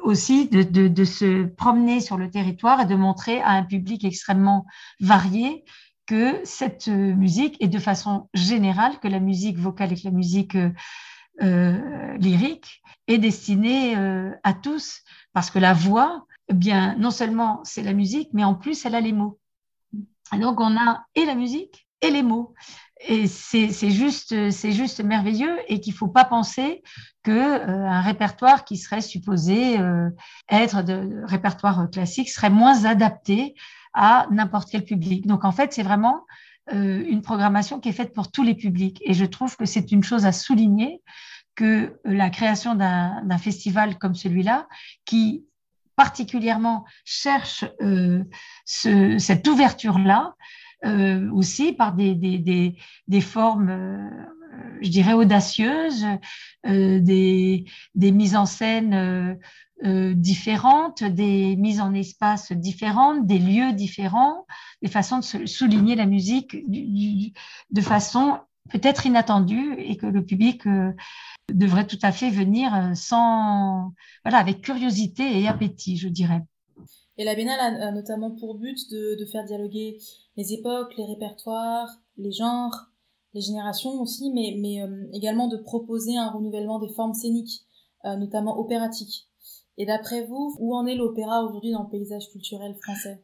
Aussi 0.03 0.47
de, 0.47 0.61
de, 0.61 0.87
de, 0.87 1.03
se 1.03 1.45
promener 1.45 1.99
sur 1.99 2.17
le 2.17 2.29
territoire 2.29 2.81
et 2.81 2.85
de 2.85 2.95
montrer 2.95 3.41
à 3.41 3.49
un 3.49 3.63
public 3.63 4.05
extrêmement 4.05 4.65
varié 4.99 5.65
que 6.05 6.39
cette 6.45 6.87
euh, 6.87 7.13
musique, 7.13 7.57
et 7.59 7.67
de 7.67 7.79
façon 7.79 8.29
générale, 8.33 8.99
que 8.99 9.07
la 9.07 9.19
musique 9.19 9.57
vocale 9.57 9.93
et 9.93 9.95
que 9.95 10.05
la 10.05 10.11
musique 10.11 10.57
euh, 11.43 12.17
lyrique 12.17 12.81
est 13.07 13.19
destinée 13.19 13.95
euh, 13.95 14.31
à 14.43 14.53
tous, 14.53 15.03
parce 15.33 15.51
que 15.51 15.59
la 15.59 15.73
voix, 15.73 16.25
eh 16.49 16.53
bien, 16.53 16.95
non 16.97 17.11
seulement 17.11 17.61
c'est 17.63 17.83
la 17.83 17.93
musique, 17.93 18.29
mais 18.33 18.43
en 18.43 18.55
plus, 18.55 18.85
elle 18.85 18.95
a 18.95 19.01
les 19.01 19.13
mots. 19.13 19.39
Donc, 20.33 20.59
on 20.59 20.75
a 20.77 21.05
et 21.15 21.25
la 21.25 21.35
musique 21.35 21.87
et 22.01 22.09
les 22.09 22.23
mots. 22.23 22.53
Et 23.07 23.27
c'est 23.27 23.91
juste, 23.91 24.49
c'est 24.51 24.71
juste 24.71 25.03
merveilleux 25.03 25.57
et 25.67 25.79
qu'il 25.79 25.93
faut 25.93 26.07
pas 26.07 26.25
penser 26.25 26.81
que 27.21 27.31
euh, 27.31 27.87
un 27.87 28.01
répertoire 28.01 28.65
qui 28.65 28.75
serait 28.77 29.01
supposé 29.01 29.79
euh, 29.79 30.09
être 30.49 30.83
de, 30.83 31.21
répertoire 31.25 31.89
classique 31.91 32.29
serait 32.29 32.49
moins 32.49 32.85
adapté 32.85 33.53
à 33.93 34.27
n'importe 34.31 34.69
quel 34.71 34.83
public. 34.83 35.27
Donc 35.27 35.45
en 35.45 35.51
fait, 35.51 35.73
c'est 35.73 35.83
vraiment 35.83 36.25
euh, 36.73 37.03
une 37.07 37.21
programmation 37.21 37.79
qui 37.79 37.89
est 37.89 37.93
faite 37.93 38.13
pour 38.13 38.31
tous 38.31 38.43
les 38.43 38.55
publics. 38.55 38.99
Et 39.05 39.13
je 39.13 39.25
trouve 39.25 39.55
que 39.55 39.65
c'est 39.65 39.91
une 39.91 40.03
chose 40.03 40.25
à 40.25 40.31
souligner 40.31 41.01
que 41.55 41.99
la 42.03 42.29
création 42.29 42.75
d'un 42.75 43.37
festival 43.39 43.97
comme 43.97 44.13
celui-là, 44.13 44.67
qui 45.05 45.43
particulièrement 45.97 46.85
cherche 47.03 47.65
euh, 47.81 48.23
ce, 48.65 49.17
cette 49.17 49.45
ouverture-là, 49.47 50.35
euh, 50.85 51.29
aussi 51.31 51.73
par 51.73 51.93
des, 51.93 52.13
des, 52.13 52.37
des, 52.37 52.77
des 53.07 53.21
formes, 53.21 53.69
euh, 53.69 54.09
je 54.81 54.89
dirais, 54.89 55.13
audacieuses, 55.13 56.05
euh, 56.67 56.99
des, 57.01 57.65
mises 57.95 58.35
en 58.35 58.45
scène 58.45 59.39
euh, 59.83 60.13
différentes, 60.13 61.03
des 61.03 61.55
mises 61.55 61.81
en 61.81 61.93
espace 61.95 62.51
différentes, 62.51 63.25
des 63.25 63.39
lieux 63.39 63.73
différents, 63.73 64.45
des 64.83 64.89
façons 64.89 65.19
de 65.19 65.45
souligner 65.47 65.95
la 65.95 66.05
musique 66.05 66.57
du, 66.69 67.33
de 67.71 67.81
façon 67.81 68.39
peut-être 68.69 69.05
inattendue 69.05 69.75
et 69.79 69.97
que 69.97 70.05
le 70.05 70.23
public 70.23 70.63
devrait 71.51 71.87
tout 71.87 71.99
à 72.01 72.11
fait 72.11 72.29
venir 72.29 72.71
sans, 72.95 73.93
voilà, 74.23 74.37
avec 74.39 74.61
curiosité 74.61 75.39
et 75.39 75.47
appétit, 75.47 75.97
je 75.97 76.07
dirais. 76.07 76.41
Et 77.17 77.23
la 77.23 77.33
Biennale 77.33 77.81
a, 77.81 77.91
notamment 77.91 78.31
pour 78.31 78.55
but 78.55 78.77
de, 78.91 79.15
de, 79.19 79.25
faire 79.25 79.43
dialoguer 79.43 79.97
les 80.35 80.53
époques, 80.53 80.95
les 80.97 81.05
répertoires, 81.05 81.89
les 82.17 82.31
genres, 82.31 82.91
les 83.33 83.41
générations 83.41 84.01
aussi, 84.01 84.31
mais, 84.31 84.55
mais 84.59 84.81
euh, 84.81 85.07
également 85.13 85.47
de 85.47 85.57
proposer 85.57 86.15
un 86.17 86.29
renouvellement 86.29 86.79
des 86.79 86.93
formes 86.93 87.13
scéniques, 87.13 87.65
euh, 88.05 88.15
notamment 88.15 88.59
opératiques. 88.59 89.27
Et 89.77 89.85
d'après 89.85 90.25
vous, 90.25 90.55
où 90.59 90.75
en 90.75 90.85
est 90.85 90.95
l'opéra 90.95 91.43
aujourd'hui 91.43 91.71
dans 91.71 91.83
le 91.83 91.89
paysage 91.89 92.29
culturel 92.31 92.75
français? 92.81 93.23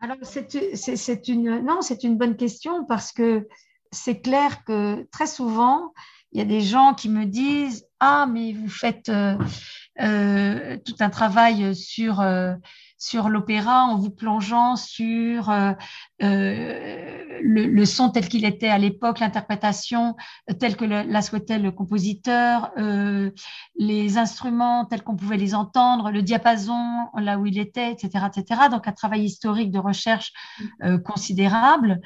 Alors 0.00 0.16
c'est 0.22 1.28
une 1.28 1.60
non, 1.60 1.82
c'est 1.82 2.04
une 2.04 2.16
bonne 2.16 2.36
question 2.36 2.86
parce 2.86 3.12
que 3.12 3.46
c'est 3.92 4.20
clair 4.20 4.64
que 4.64 5.06
très 5.10 5.26
souvent 5.26 5.92
il 6.32 6.38
y 6.38 6.42
a 6.42 6.44
des 6.44 6.60
gens 6.60 6.94
qui 6.94 7.08
me 7.08 7.24
disent 7.26 7.86
ah 7.98 8.26
mais 8.26 8.52
vous 8.52 8.68
faites 8.68 9.08
euh, 9.08 9.36
euh 10.02 10.76
tout 10.84 10.94
un 11.00 11.10
travail 11.10 11.74
sur 11.74 12.20
euh, 12.20 12.54
sur 12.96 13.30
l'opéra 13.30 13.84
en 13.84 13.96
vous 13.96 14.10
plongeant 14.10 14.76
sur 14.76 15.48
euh, 15.48 15.72
le, 16.20 17.66
le, 17.66 17.84
son 17.86 18.10
tel 18.10 18.28
qu'il 18.28 18.44
était 18.44 18.68
à 18.68 18.76
l'époque, 18.76 19.20
l'interprétation 19.20 20.16
telle 20.58 20.76
que 20.76 20.84
le, 20.84 21.02
la 21.02 21.22
souhaitait 21.22 21.58
le 21.58 21.70
compositeur, 21.70 22.72
les 23.76 24.18
instruments 24.18 24.84
tels 24.84 25.02
qu'on 25.02 25.16
pouvait 25.16 25.38
les 25.38 25.54
entendre, 25.54 26.10
le 26.10 26.20
diapason 26.20 26.76
là 27.16 27.38
où 27.38 27.46
il 27.46 27.58
était, 27.58 27.90
etc., 27.90 28.26
etc. 28.34 28.62
Donc 28.70 28.86
un 28.86 28.92
travail 28.92 29.24
historique 29.24 29.70
de 29.70 29.78
recherche 29.78 30.32
euh, 30.82 30.98
considérable. 30.98 32.00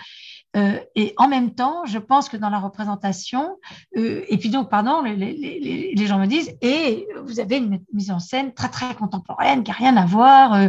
Euh, 0.56 0.78
et 0.94 1.14
en 1.16 1.28
même 1.28 1.54
temps, 1.54 1.84
je 1.84 1.98
pense 1.98 2.28
que 2.28 2.36
dans 2.36 2.50
la 2.50 2.60
représentation, 2.60 3.56
euh, 3.96 4.24
et 4.28 4.38
puis 4.38 4.50
donc, 4.50 4.70
pardon, 4.70 5.02
les, 5.02 5.16
les, 5.16 5.94
les, 5.96 6.06
gens 6.06 6.18
me 6.18 6.26
disent, 6.26 6.56
et 6.60 7.08
vous 7.24 7.40
avez 7.40 7.56
une 7.56 7.83
mise 7.92 8.10
en 8.10 8.18
scène 8.18 8.54
très 8.54 8.68
très 8.68 8.94
contemporaine, 8.94 9.62
qui 9.62 9.70
a 9.70 9.74
rien 9.74 9.96
à 9.96 10.06
voir, 10.06 10.54
euh, 10.54 10.68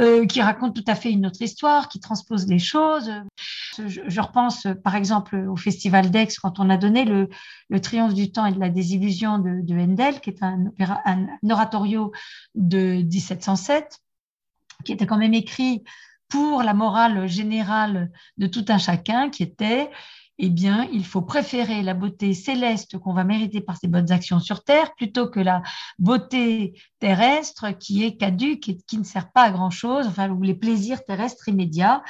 euh 0.00 0.26
qui 0.26 0.40
raconte 0.40 0.74
tout 0.74 0.84
à 0.86 0.94
fait 0.94 1.10
une 1.10 1.26
autre 1.26 1.42
histoire, 1.42 1.88
qui 1.88 2.00
transpose 2.00 2.46
les 2.46 2.58
choses. 2.58 3.10
Je, 3.78 4.00
je 4.06 4.20
repense 4.20 4.66
par 4.84 4.96
exemple 4.96 5.36
au 5.36 5.56
Festival 5.56 6.10
d'Aix 6.10 6.28
quand 6.40 6.60
on 6.60 6.70
a 6.70 6.76
donné 6.76 7.04
le, 7.04 7.28
le, 7.68 7.80
Triomphe 7.80 8.14
du 8.14 8.30
temps 8.30 8.46
et 8.46 8.52
de 8.52 8.60
la 8.60 8.68
désillusion 8.68 9.38
de, 9.38 9.60
de 9.62 9.74
Handel, 9.74 10.20
qui 10.20 10.30
est 10.30 10.42
un, 10.42 10.66
opéra, 10.66 11.00
un 11.04 11.26
oratorio 11.48 12.12
de 12.54 13.02
1707, 13.02 13.98
qui 14.84 14.92
était 14.92 15.06
quand 15.06 15.18
même 15.18 15.34
écrit 15.34 15.82
pour 16.28 16.62
la 16.62 16.72
morale 16.72 17.28
générale 17.28 18.10
de 18.38 18.46
tout 18.46 18.64
un 18.68 18.78
chacun 18.78 19.28
qui 19.28 19.42
était 19.42 19.90
eh 20.44 20.50
bien, 20.50 20.88
il 20.92 21.06
faut 21.06 21.22
préférer 21.22 21.82
la 21.82 21.94
beauté 21.94 22.34
céleste 22.34 22.98
qu'on 22.98 23.14
va 23.14 23.22
mériter 23.22 23.60
par 23.60 23.76
ses 23.76 23.86
bonnes 23.86 24.10
actions 24.10 24.40
sur 24.40 24.64
Terre 24.64 24.92
plutôt 24.96 25.28
que 25.28 25.38
la 25.38 25.62
beauté 26.00 26.74
terrestre 26.98 27.70
qui 27.78 28.02
est 28.02 28.16
caduque 28.16 28.68
et 28.68 28.76
qui 28.88 28.98
ne 28.98 29.04
sert 29.04 29.30
pas 29.30 29.44
à 29.44 29.50
grand-chose, 29.52 30.08
enfin, 30.08 30.28
ou 30.30 30.42
les 30.42 30.56
plaisirs 30.56 31.04
terrestres 31.04 31.48
immédiats, 31.48 32.02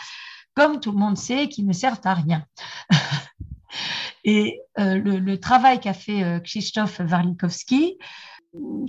comme 0.55 0.81
tout 0.81 0.93
le 0.93 0.97
monde 0.97 1.19
sait, 1.19 1.51
qui 1.51 1.63
ne 1.63 1.75
servent 1.75 2.01
à 2.05 2.15
rien. 2.15 2.47
et 4.25 4.61
euh, 4.79 4.95
le, 4.95 5.39
travail 5.39 5.79
qu'a 5.79 5.93
fait 5.93 6.25
euh, 6.25 6.41
Krzysztof 6.41 7.01
Warlikowski, 7.01 7.99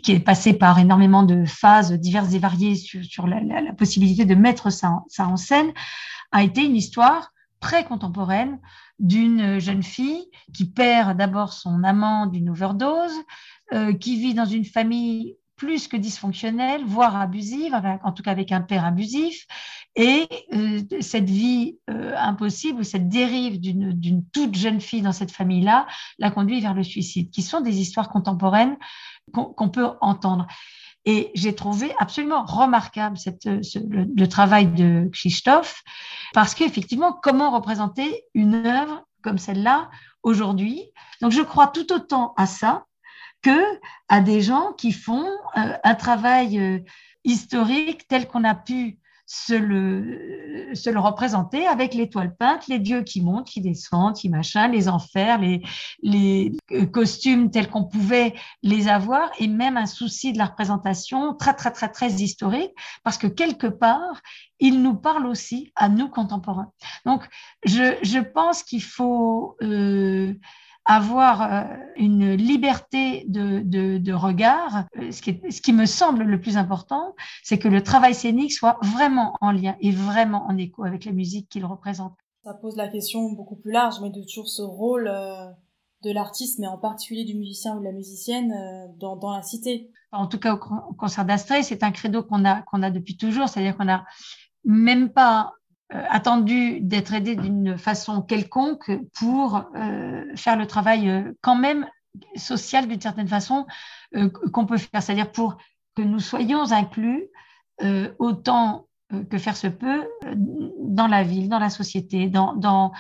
qui 0.04 0.12
est 0.14 0.22
passé 0.22 0.54
par 0.54 0.80
énormément 0.80 1.24
de 1.24 1.44
phases 1.44 1.92
diverses 1.92 2.34
et 2.34 2.40
variées 2.40 2.76
sur, 2.76 3.28
la, 3.28 3.74
possibilité 3.74 4.24
de 4.24 4.36
mettre 4.36 4.70
ça, 4.70 5.04
en 5.20 5.36
scène, 5.36 5.74
a 6.32 6.44
été 6.44 6.64
une 6.64 6.78
histoire 6.78 7.33
très 7.64 7.86
contemporaine 7.86 8.60
d'une 9.00 9.58
jeune 9.60 9.84
fille 9.84 10.26
qui 10.54 10.66
perd 10.70 11.18
d'abord 11.18 11.54
son 11.54 11.82
amant 11.86 12.28
d'une 12.28 12.50
overdose, 12.50 13.16
qui 14.02 14.20
vit 14.20 14.34
dans 14.34 14.46
une 14.46 14.66
famille 14.66 15.38
plus 15.56 15.88
que 15.88 15.96
dysfonctionnelle, 15.96 16.84
voire 16.86 17.16
abusive, 17.16 17.74
en 18.04 18.12
tout 18.12 18.22
cas 18.22 18.32
avec 18.32 18.52
un 18.52 18.60
père 18.60 18.84
abusif. 18.84 19.46
Et 19.96 20.28
euh, 20.54 20.82
cette 21.00 21.30
vie 21.30 21.78
euh, 21.90 22.16
impossible 22.18 22.82
ou 22.82 22.84
cette 22.84 23.08
dérive 23.08 23.62
d'une 23.62 24.26
toute 24.34 24.56
jeune 24.56 24.82
fille 24.82 25.02
dans 25.02 25.14
cette 25.14 25.32
famille-là 25.32 25.88
la 26.20 26.32
conduit 26.32 26.60
vers 26.60 26.74
le 26.74 26.84
suicide, 26.84 27.30
qui 27.30 27.44
sont 27.44 27.62
des 27.62 27.80
histoires 27.80 28.10
contemporaines 28.10 28.76
qu'on 29.32 29.70
peut 29.70 29.92
entendre. 30.02 30.48
Et 31.06 31.32
j'ai 31.36 31.54
trouvé 31.54 31.94
absolument 32.00 32.46
remarquable 32.46 33.18
le, 33.26 34.26
travail 34.26 34.68
de 34.68 35.10
Christophe, 35.12 35.84
parce 36.34 36.56
qu'effectivement, 36.56 37.12
comment 37.12 37.52
représenter 37.52 38.24
une 38.34 38.56
œuvre 38.66 39.06
comme 39.22 39.38
celle-là 39.38 39.90
aujourd'hui? 40.22 40.92
Donc, 41.22 41.32
je 41.32 41.42
crois 41.42 41.68
tout 41.68 41.92
autant 41.92 42.34
à 42.38 42.46
ça 42.46 42.86
que 43.42 43.60
à 44.08 44.22
des 44.22 44.42
gens 44.42 44.72
qui 44.74 44.94
font 44.94 45.28
euh, 45.58 45.78
un 45.84 45.96
travail 45.96 46.58
euh, 46.58 46.80
historique 47.26 48.08
tel 48.08 48.28
qu'on 48.28 48.46
a 48.46 48.56
pu 48.56 48.98
se 49.26 49.54
le, 49.54 50.76
se 50.76 50.90
le 50.90 51.00
représenter 51.00 51.66
avec 51.66 51.94
l'étoile 51.94 52.36
peinte, 52.36 52.68
les 52.68 52.80
dieux 52.80 53.04
qui 53.04 53.22
montent, 53.22 53.48
qui 53.48 53.62
descendent, 53.62 54.16
qui 54.16 54.30
machin, 54.30 54.68
les 54.68 54.90
enfers, 54.90 55.40
les, 55.40 55.62
les 56.02 56.52
euh, 56.72 56.86
costumes 56.86 57.50
tels 57.50 57.70
qu'on 57.70 57.86
pouvait 57.86 58.34
les 58.62 58.88
avoir, 58.88 59.32
et 59.40 59.48
même 59.48 59.78
un 59.78 59.86
souci 59.86 60.34
de 60.34 60.38
la 60.38 60.46
représentation 60.46 61.34
très, 61.36 61.54
très, 61.54 61.72
très, 61.72 61.90
très 61.90 62.12
historique, 62.12 62.72
parce 63.04 63.18
que 63.18 63.28
quelque 63.28 63.68
part, 63.68 64.22
il 64.60 64.82
nous 64.82 64.96
parle 64.96 65.26
aussi 65.26 65.72
à 65.76 65.90
nous 65.90 66.10
contemporains. 66.10 66.72
Donc, 67.06 67.28
je, 67.66 67.98
je 68.02 68.20
pense 68.20 68.64
qu'il 68.64 68.84
faut... 68.84 69.56
Euh, 69.62 70.34
avoir 70.86 71.42
euh, 71.42 71.64
une 71.96 72.34
liberté 72.34 73.26
de, 73.28 73.62
de, 73.98 74.14
regard. 74.14 74.86
Euh, 74.98 75.12
ce 75.12 75.22
qui, 75.22 75.40
ce 75.50 75.62
qui 75.62 75.74
me 75.74 75.86
semble 75.86 76.24
le 76.24 76.40
plus 76.40 76.58
important, 76.58 77.16
c'est 77.44 77.58
que 77.58 77.68
le 77.68 77.82
travail 77.82 78.14
scénique 78.14 78.52
soit 78.52 78.78
vraiment 78.82 79.36
en 79.42 79.52
lien 79.52 79.76
et 79.80 79.92
vraiment 79.92 80.46
en 80.48 80.58
écho 80.58 80.84
avec 80.84 81.06
la 81.06 81.12
musique 81.12 81.50
qu'il 81.50 81.66
représente. 81.66 82.16
Ça 82.44 82.54
pose 82.54 82.76
la 82.76 82.90
question 82.90 83.32
beaucoup 83.32 83.56
plus 83.56 83.72
large, 83.72 83.96
mais 84.02 84.10
de 84.10 84.22
toujours 84.22 84.50
ce 84.50 84.62
rôle 84.62 85.08
euh, 85.08 85.50
de 86.04 86.12
l'artiste, 86.12 86.60
mais 86.60 86.68
en 86.68 86.78
particulier 86.78 87.24
du 87.24 87.36
musicien 87.36 87.78
ou 87.78 87.80
de 87.80 87.86
la 87.86 87.94
musicienne 87.94 88.54
dans, 88.98 89.16
dans 89.16 89.32
la 89.32 89.42
cité. 89.42 89.90
En 90.12 90.28
tout 90.28 90.38
cas, 90.38 90.54
au 90.56 90.94
concert 90.94 91.24
d'Astrée, 91.24 91.64
c'est 91.64 91.82
un 91.82 91.92
credo 91.92 92.24
qu'on 92.24 92.44
a, 92.44 92.62
qu'on 92.64 92.84
a 92.84 92.92
depuis 92.92 93.16
toujours, 93.16 93.48
c'est-à-dire 93.48 93.78
qu'on 93.78 93.88
a 93.88 94.04
même 94.66 95.10
pas 95.10 95.54
attendu 95.90 96.80
d'être 96.82 97.14
aidé 97.14 97.36
d'une 97.36 97.78
façon 97.78 98.22
quelconque 98.22 98.92
pour 99.18 99.64
euh, 99.76 100.24
faire 100.36 100.58
le 100.58 100.66
travail 100.66 101.10
euh, 101.10 101.34
quand 101.42 101.56
même 101.56 101.88
social 102.36 102.88
d'une 102.88 103.02
certaine 103.02 103.28
façon 103.28 103.66
qu'on 104.52 104.68
peut 104.68 104.78
faire, 104.78 105.02
c'est-à-dire 105.02 105.32
pour 105.32 105.58
que 105.96 106.04
nous 106.04 106.20
soyons 106.20 106.72
inclus 106.72 107.26
autant 108.20 108.86
que 109.32 109.40
faire 109.40 109.58
se 109.58 109.66
peut 109.66 110.08
dans 110.80 111.08
la 111.08 111.24
ville, 111.24 111.50
dans 111.50 111.58
la 111.58 111.72
société, 111.72 112.28
dans, 112.28 112.54
dans 112.54 112.92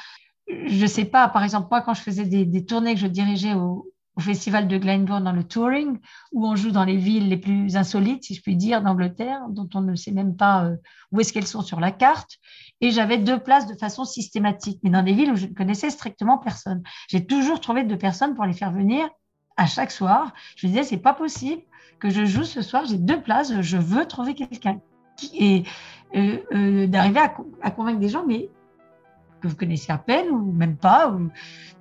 je 0.48 0.82
ne 0.82 0.88
sais 0.88 1.06
pas, 1.06 1.28
par 1.30 1.43
exemple, 1.43 1.67
moi, 1.72 1.82
quand 1.82 1.93
je 1.93 2.02
faisais 2.02 2.26
des, 2.26 2.65
tournées 2.65 2.96
que 2.96 3.00
je 3.00 3.08
dirigeais 3.08 3.54
au, 3.54 3.89
festival 4.19 4.67
de 4.67 4.78
Glenbourne 4.78 5.24
dans 5.24 5.32
le 5.32 5.43
touring, 5.43 5.98
où 6.32 6.46
on 6.46 6.56
joue 6.56 6.69
dans 6.69 6.84
les 6.84 6.98
villes 6.98 7.30
les 7.30 7.38
plus 7.38 7.76
insolites, 7.76 8.24
si 8.26 8.36
je 8.36 8.43
puis 8.43 8.56
dire, 8.56 8.84
d'Angleterre, 8.84 9.41
dont 9.50 9.67
on 9.74 9.82
ne 9.82 9.96
sait 9.96 10.12
même 10.12 10.36
pas 10.36 10.65
euh, 10.65 10.76
où 11.12 11.19
est-ce 11.19 11.34
qu'elles 11.34 11.48
sont 11.48 11.63
sur 11.63 11.80
la 11.80 11.91
carte. 11.91 12.30
Et 12.84 12.91
j'avais 12.91 13.17
deux 13.17 13.39
places 13.39 13.65
de 13.65 13.76
façon 13.76 14.04
systématique, 14.04 14.82
mais 14.84 14.89
dans 14.89 15.04
des 15.04 15.13
villes 15.13 15.32
où 15.32 15.38
je 15.38 15.46
ne 15.46 15.54
connaissais 15.54 15.89
strictement 15.89 16.38
personne. 16.38 16.84
J'ai 17.08 17.26
toujours 17.26 17.62
trouvé 17.62 17.86
deux 17.86 17.98
personnes 17.98 18.36
pour 18.36 18.43
les 18.43 18.52
faire 18.52 18.74
venir 18.74 19.08
à 19.56 19.67
chaque 19.67 19.89
soir. 19.89 20.34
Je 20.58 20.67
me 20.67 20.72
disais, 20.74 20.84
c'est 20.84 20.98
pas 20.98 21.13
possible 21.13 21.62
que 22.00 22.10
je 22.10 22.26
joue 22.26 22.43
ce 22.43 22.62
soir, 22.62 22.84
j'ai 22.86 22.98
deux 22.98 23.22
places, 23.22 23.62
je 23.62 23.78
veux 23.78 24.06
trouver 24.06 24.34
quelqu'un. 24.34 24.82
Et 25.34 25.63
euh, 26.13 26.39
euh, 26.54 26.88
d'arriver 26.88 27.22
à, 27.62 27.72
convaincre 27.72 28.02
des 28.02 28.10
gens, 28.10 28.26
mais 28.28 28.50
que 29.39 29.48
vous 29.48 29.56
connaissez 29.56 29.93
à 29.93 29.98
peine 29.98 30.28
ou 30.32 30.52
même 30.52 30.76
pas, 30.76 31.10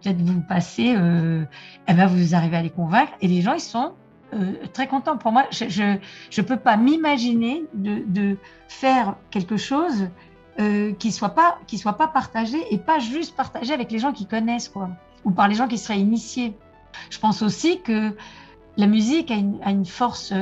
peut-être 0.03 0.23
vous 0.23 0.41
passez, 0.49 0.95
euh, 0.97 1.45
eh 1.89 1.95
ben 1.95 2.07
vous 2.07 2.37
arrivez 2.37 2.59
à 2.59 2.63
les 2.63 2.71
convaincre 2.71 3.13
et 3.21 3.27
les 3.27 3.43
gens 3.43 3.55
ils 3.55 3.61
sont 3.61 3.95
euh, 4.35 4.55
très 4.73 4.87
contents. 4.87 5.19
Pour 5.19 5.31
moi, 5.31 5.45
je 5.51 5.65
ne 5.85 6.43
peux 6.43 6.57
pas 6.57 6.79
m'imaginer 6.79 7.65
de, 7.75 8.39
faire 8.67 9.17
quelque 9.31 9.59
chose 9.59 10.09
euh, 10.61 10.93
qui 10.95 11.13
soit 11.13 11.31
pas 11.31 11.59
qui 11.67 11.79
soit 11.79 11.95
pas 11.95 12.09
partagé 12.09 12.59
et 12.71 12.79
pas 12.79 12.99
juste 12.99 13.35
partagé 13.35 13.73
avec 13.73 13.91
les 13.91 13.99
gens 13.99 14.13
qui 14.13 14.27
connaissent 14.27 14.69
quoi, 14.69 14.91
ou 15.25 15.31
par 15.31 15.49
les 15.49 15.55
gens 15.55 15.69
qui 15.69 15.79
seraient 15.79 16.01
initiés. 16.01 16.57
Je 17.11 17.19
pense 17.19 17.43
aussi 17.43 17.81
que 17.81 18.15
la 18.77 18.87
musique 18.87 19.31
a 19.31 19.35
une, 19.35 19.59
a 19.63 19.71
une 19.71 19.87
force 19.87 20.35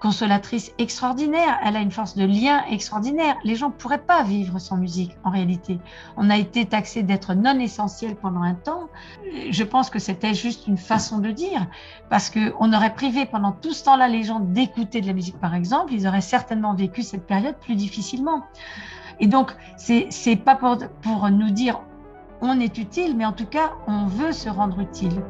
consolatrice 0.00 0.72
extraordinaire, 0.78 1.58
elle 1.64 1.76
a 1.76 1.80
une 1.80 1.90
force 1.90 2.16
de 2.16 2.24
lien 2.24 2.64
extraordinaire. 2.70 3.36
Les 3.44 3.56
gens 3.56 3.68
ne 3.68 3.74
pourraient 3.74 3.98
pas 3.98 4.22
vivre 4.22 4.58
sans 4.58 4.76
musique 4.76 5.16
en 5.24 5.30
réalité. 5.30 5.78
On 6.16 6.30
a 6.30 6.36
été 6.36 6.66
taxé 6.66 7.02
d'être 7.02 7.34
non 7.34 7.58
essentiel 7.58 8.14
pendant 8.14 8.42
un 8.42 8.54
temps. 8.54 8.88
Je 9.50 9.64
pense 9.64 9.90
que 9.90 9.98
c'était 9.98 10.34
juste 10.34 10.66
une 10.66 10.78
façon 10.78 11.18
de 11.18 11.30
dire 11.30 11.66
parce 12.10 12.30
qu'on 12.30 12.72
aurait 12.72 12.94
privé 12.94 13.26
pendant 13.26 13.52
tout 13.52 13.72
ce 13.72 13.84
temps-là 13.84 14.08
les 14.08 14.22
gens 14.22 14.40
d'écouter 14.40 15.00
de 15.00 15.06
la 15.06 15.12
musique 15.12 15.38
par 15.40 15.54
exemple, 15.54 15.92
ils 15.92 16.06
auraient 16.06 16.20
certainement 16.20 16.74
vécu 16.74 17.02
cette 17.02 17.26
période 17.26 17.56
plus 17.58 17.74
difficilement. 17.74 18.44
Et 19.20 19.26
donc, 19.26 19.54
c'est 19.76 20.36
pas 20.36 20.54
pour, 20.54 20.78
pour 21.02 21.28
nous 21.30 21.50
dire 21.50 21.80
on 22.40 22.60
est 22.60 22.78
utile, 22.78 23.16
mais 23.16 23.24
en 23.24 23.32
tout 23.32 23.46
cas, 23.46 23.72
on 23.86 24.06
veut 24.06 24.32
se 24.32 24.48
rendre 24.48 24.78
utile. 24.80 25.22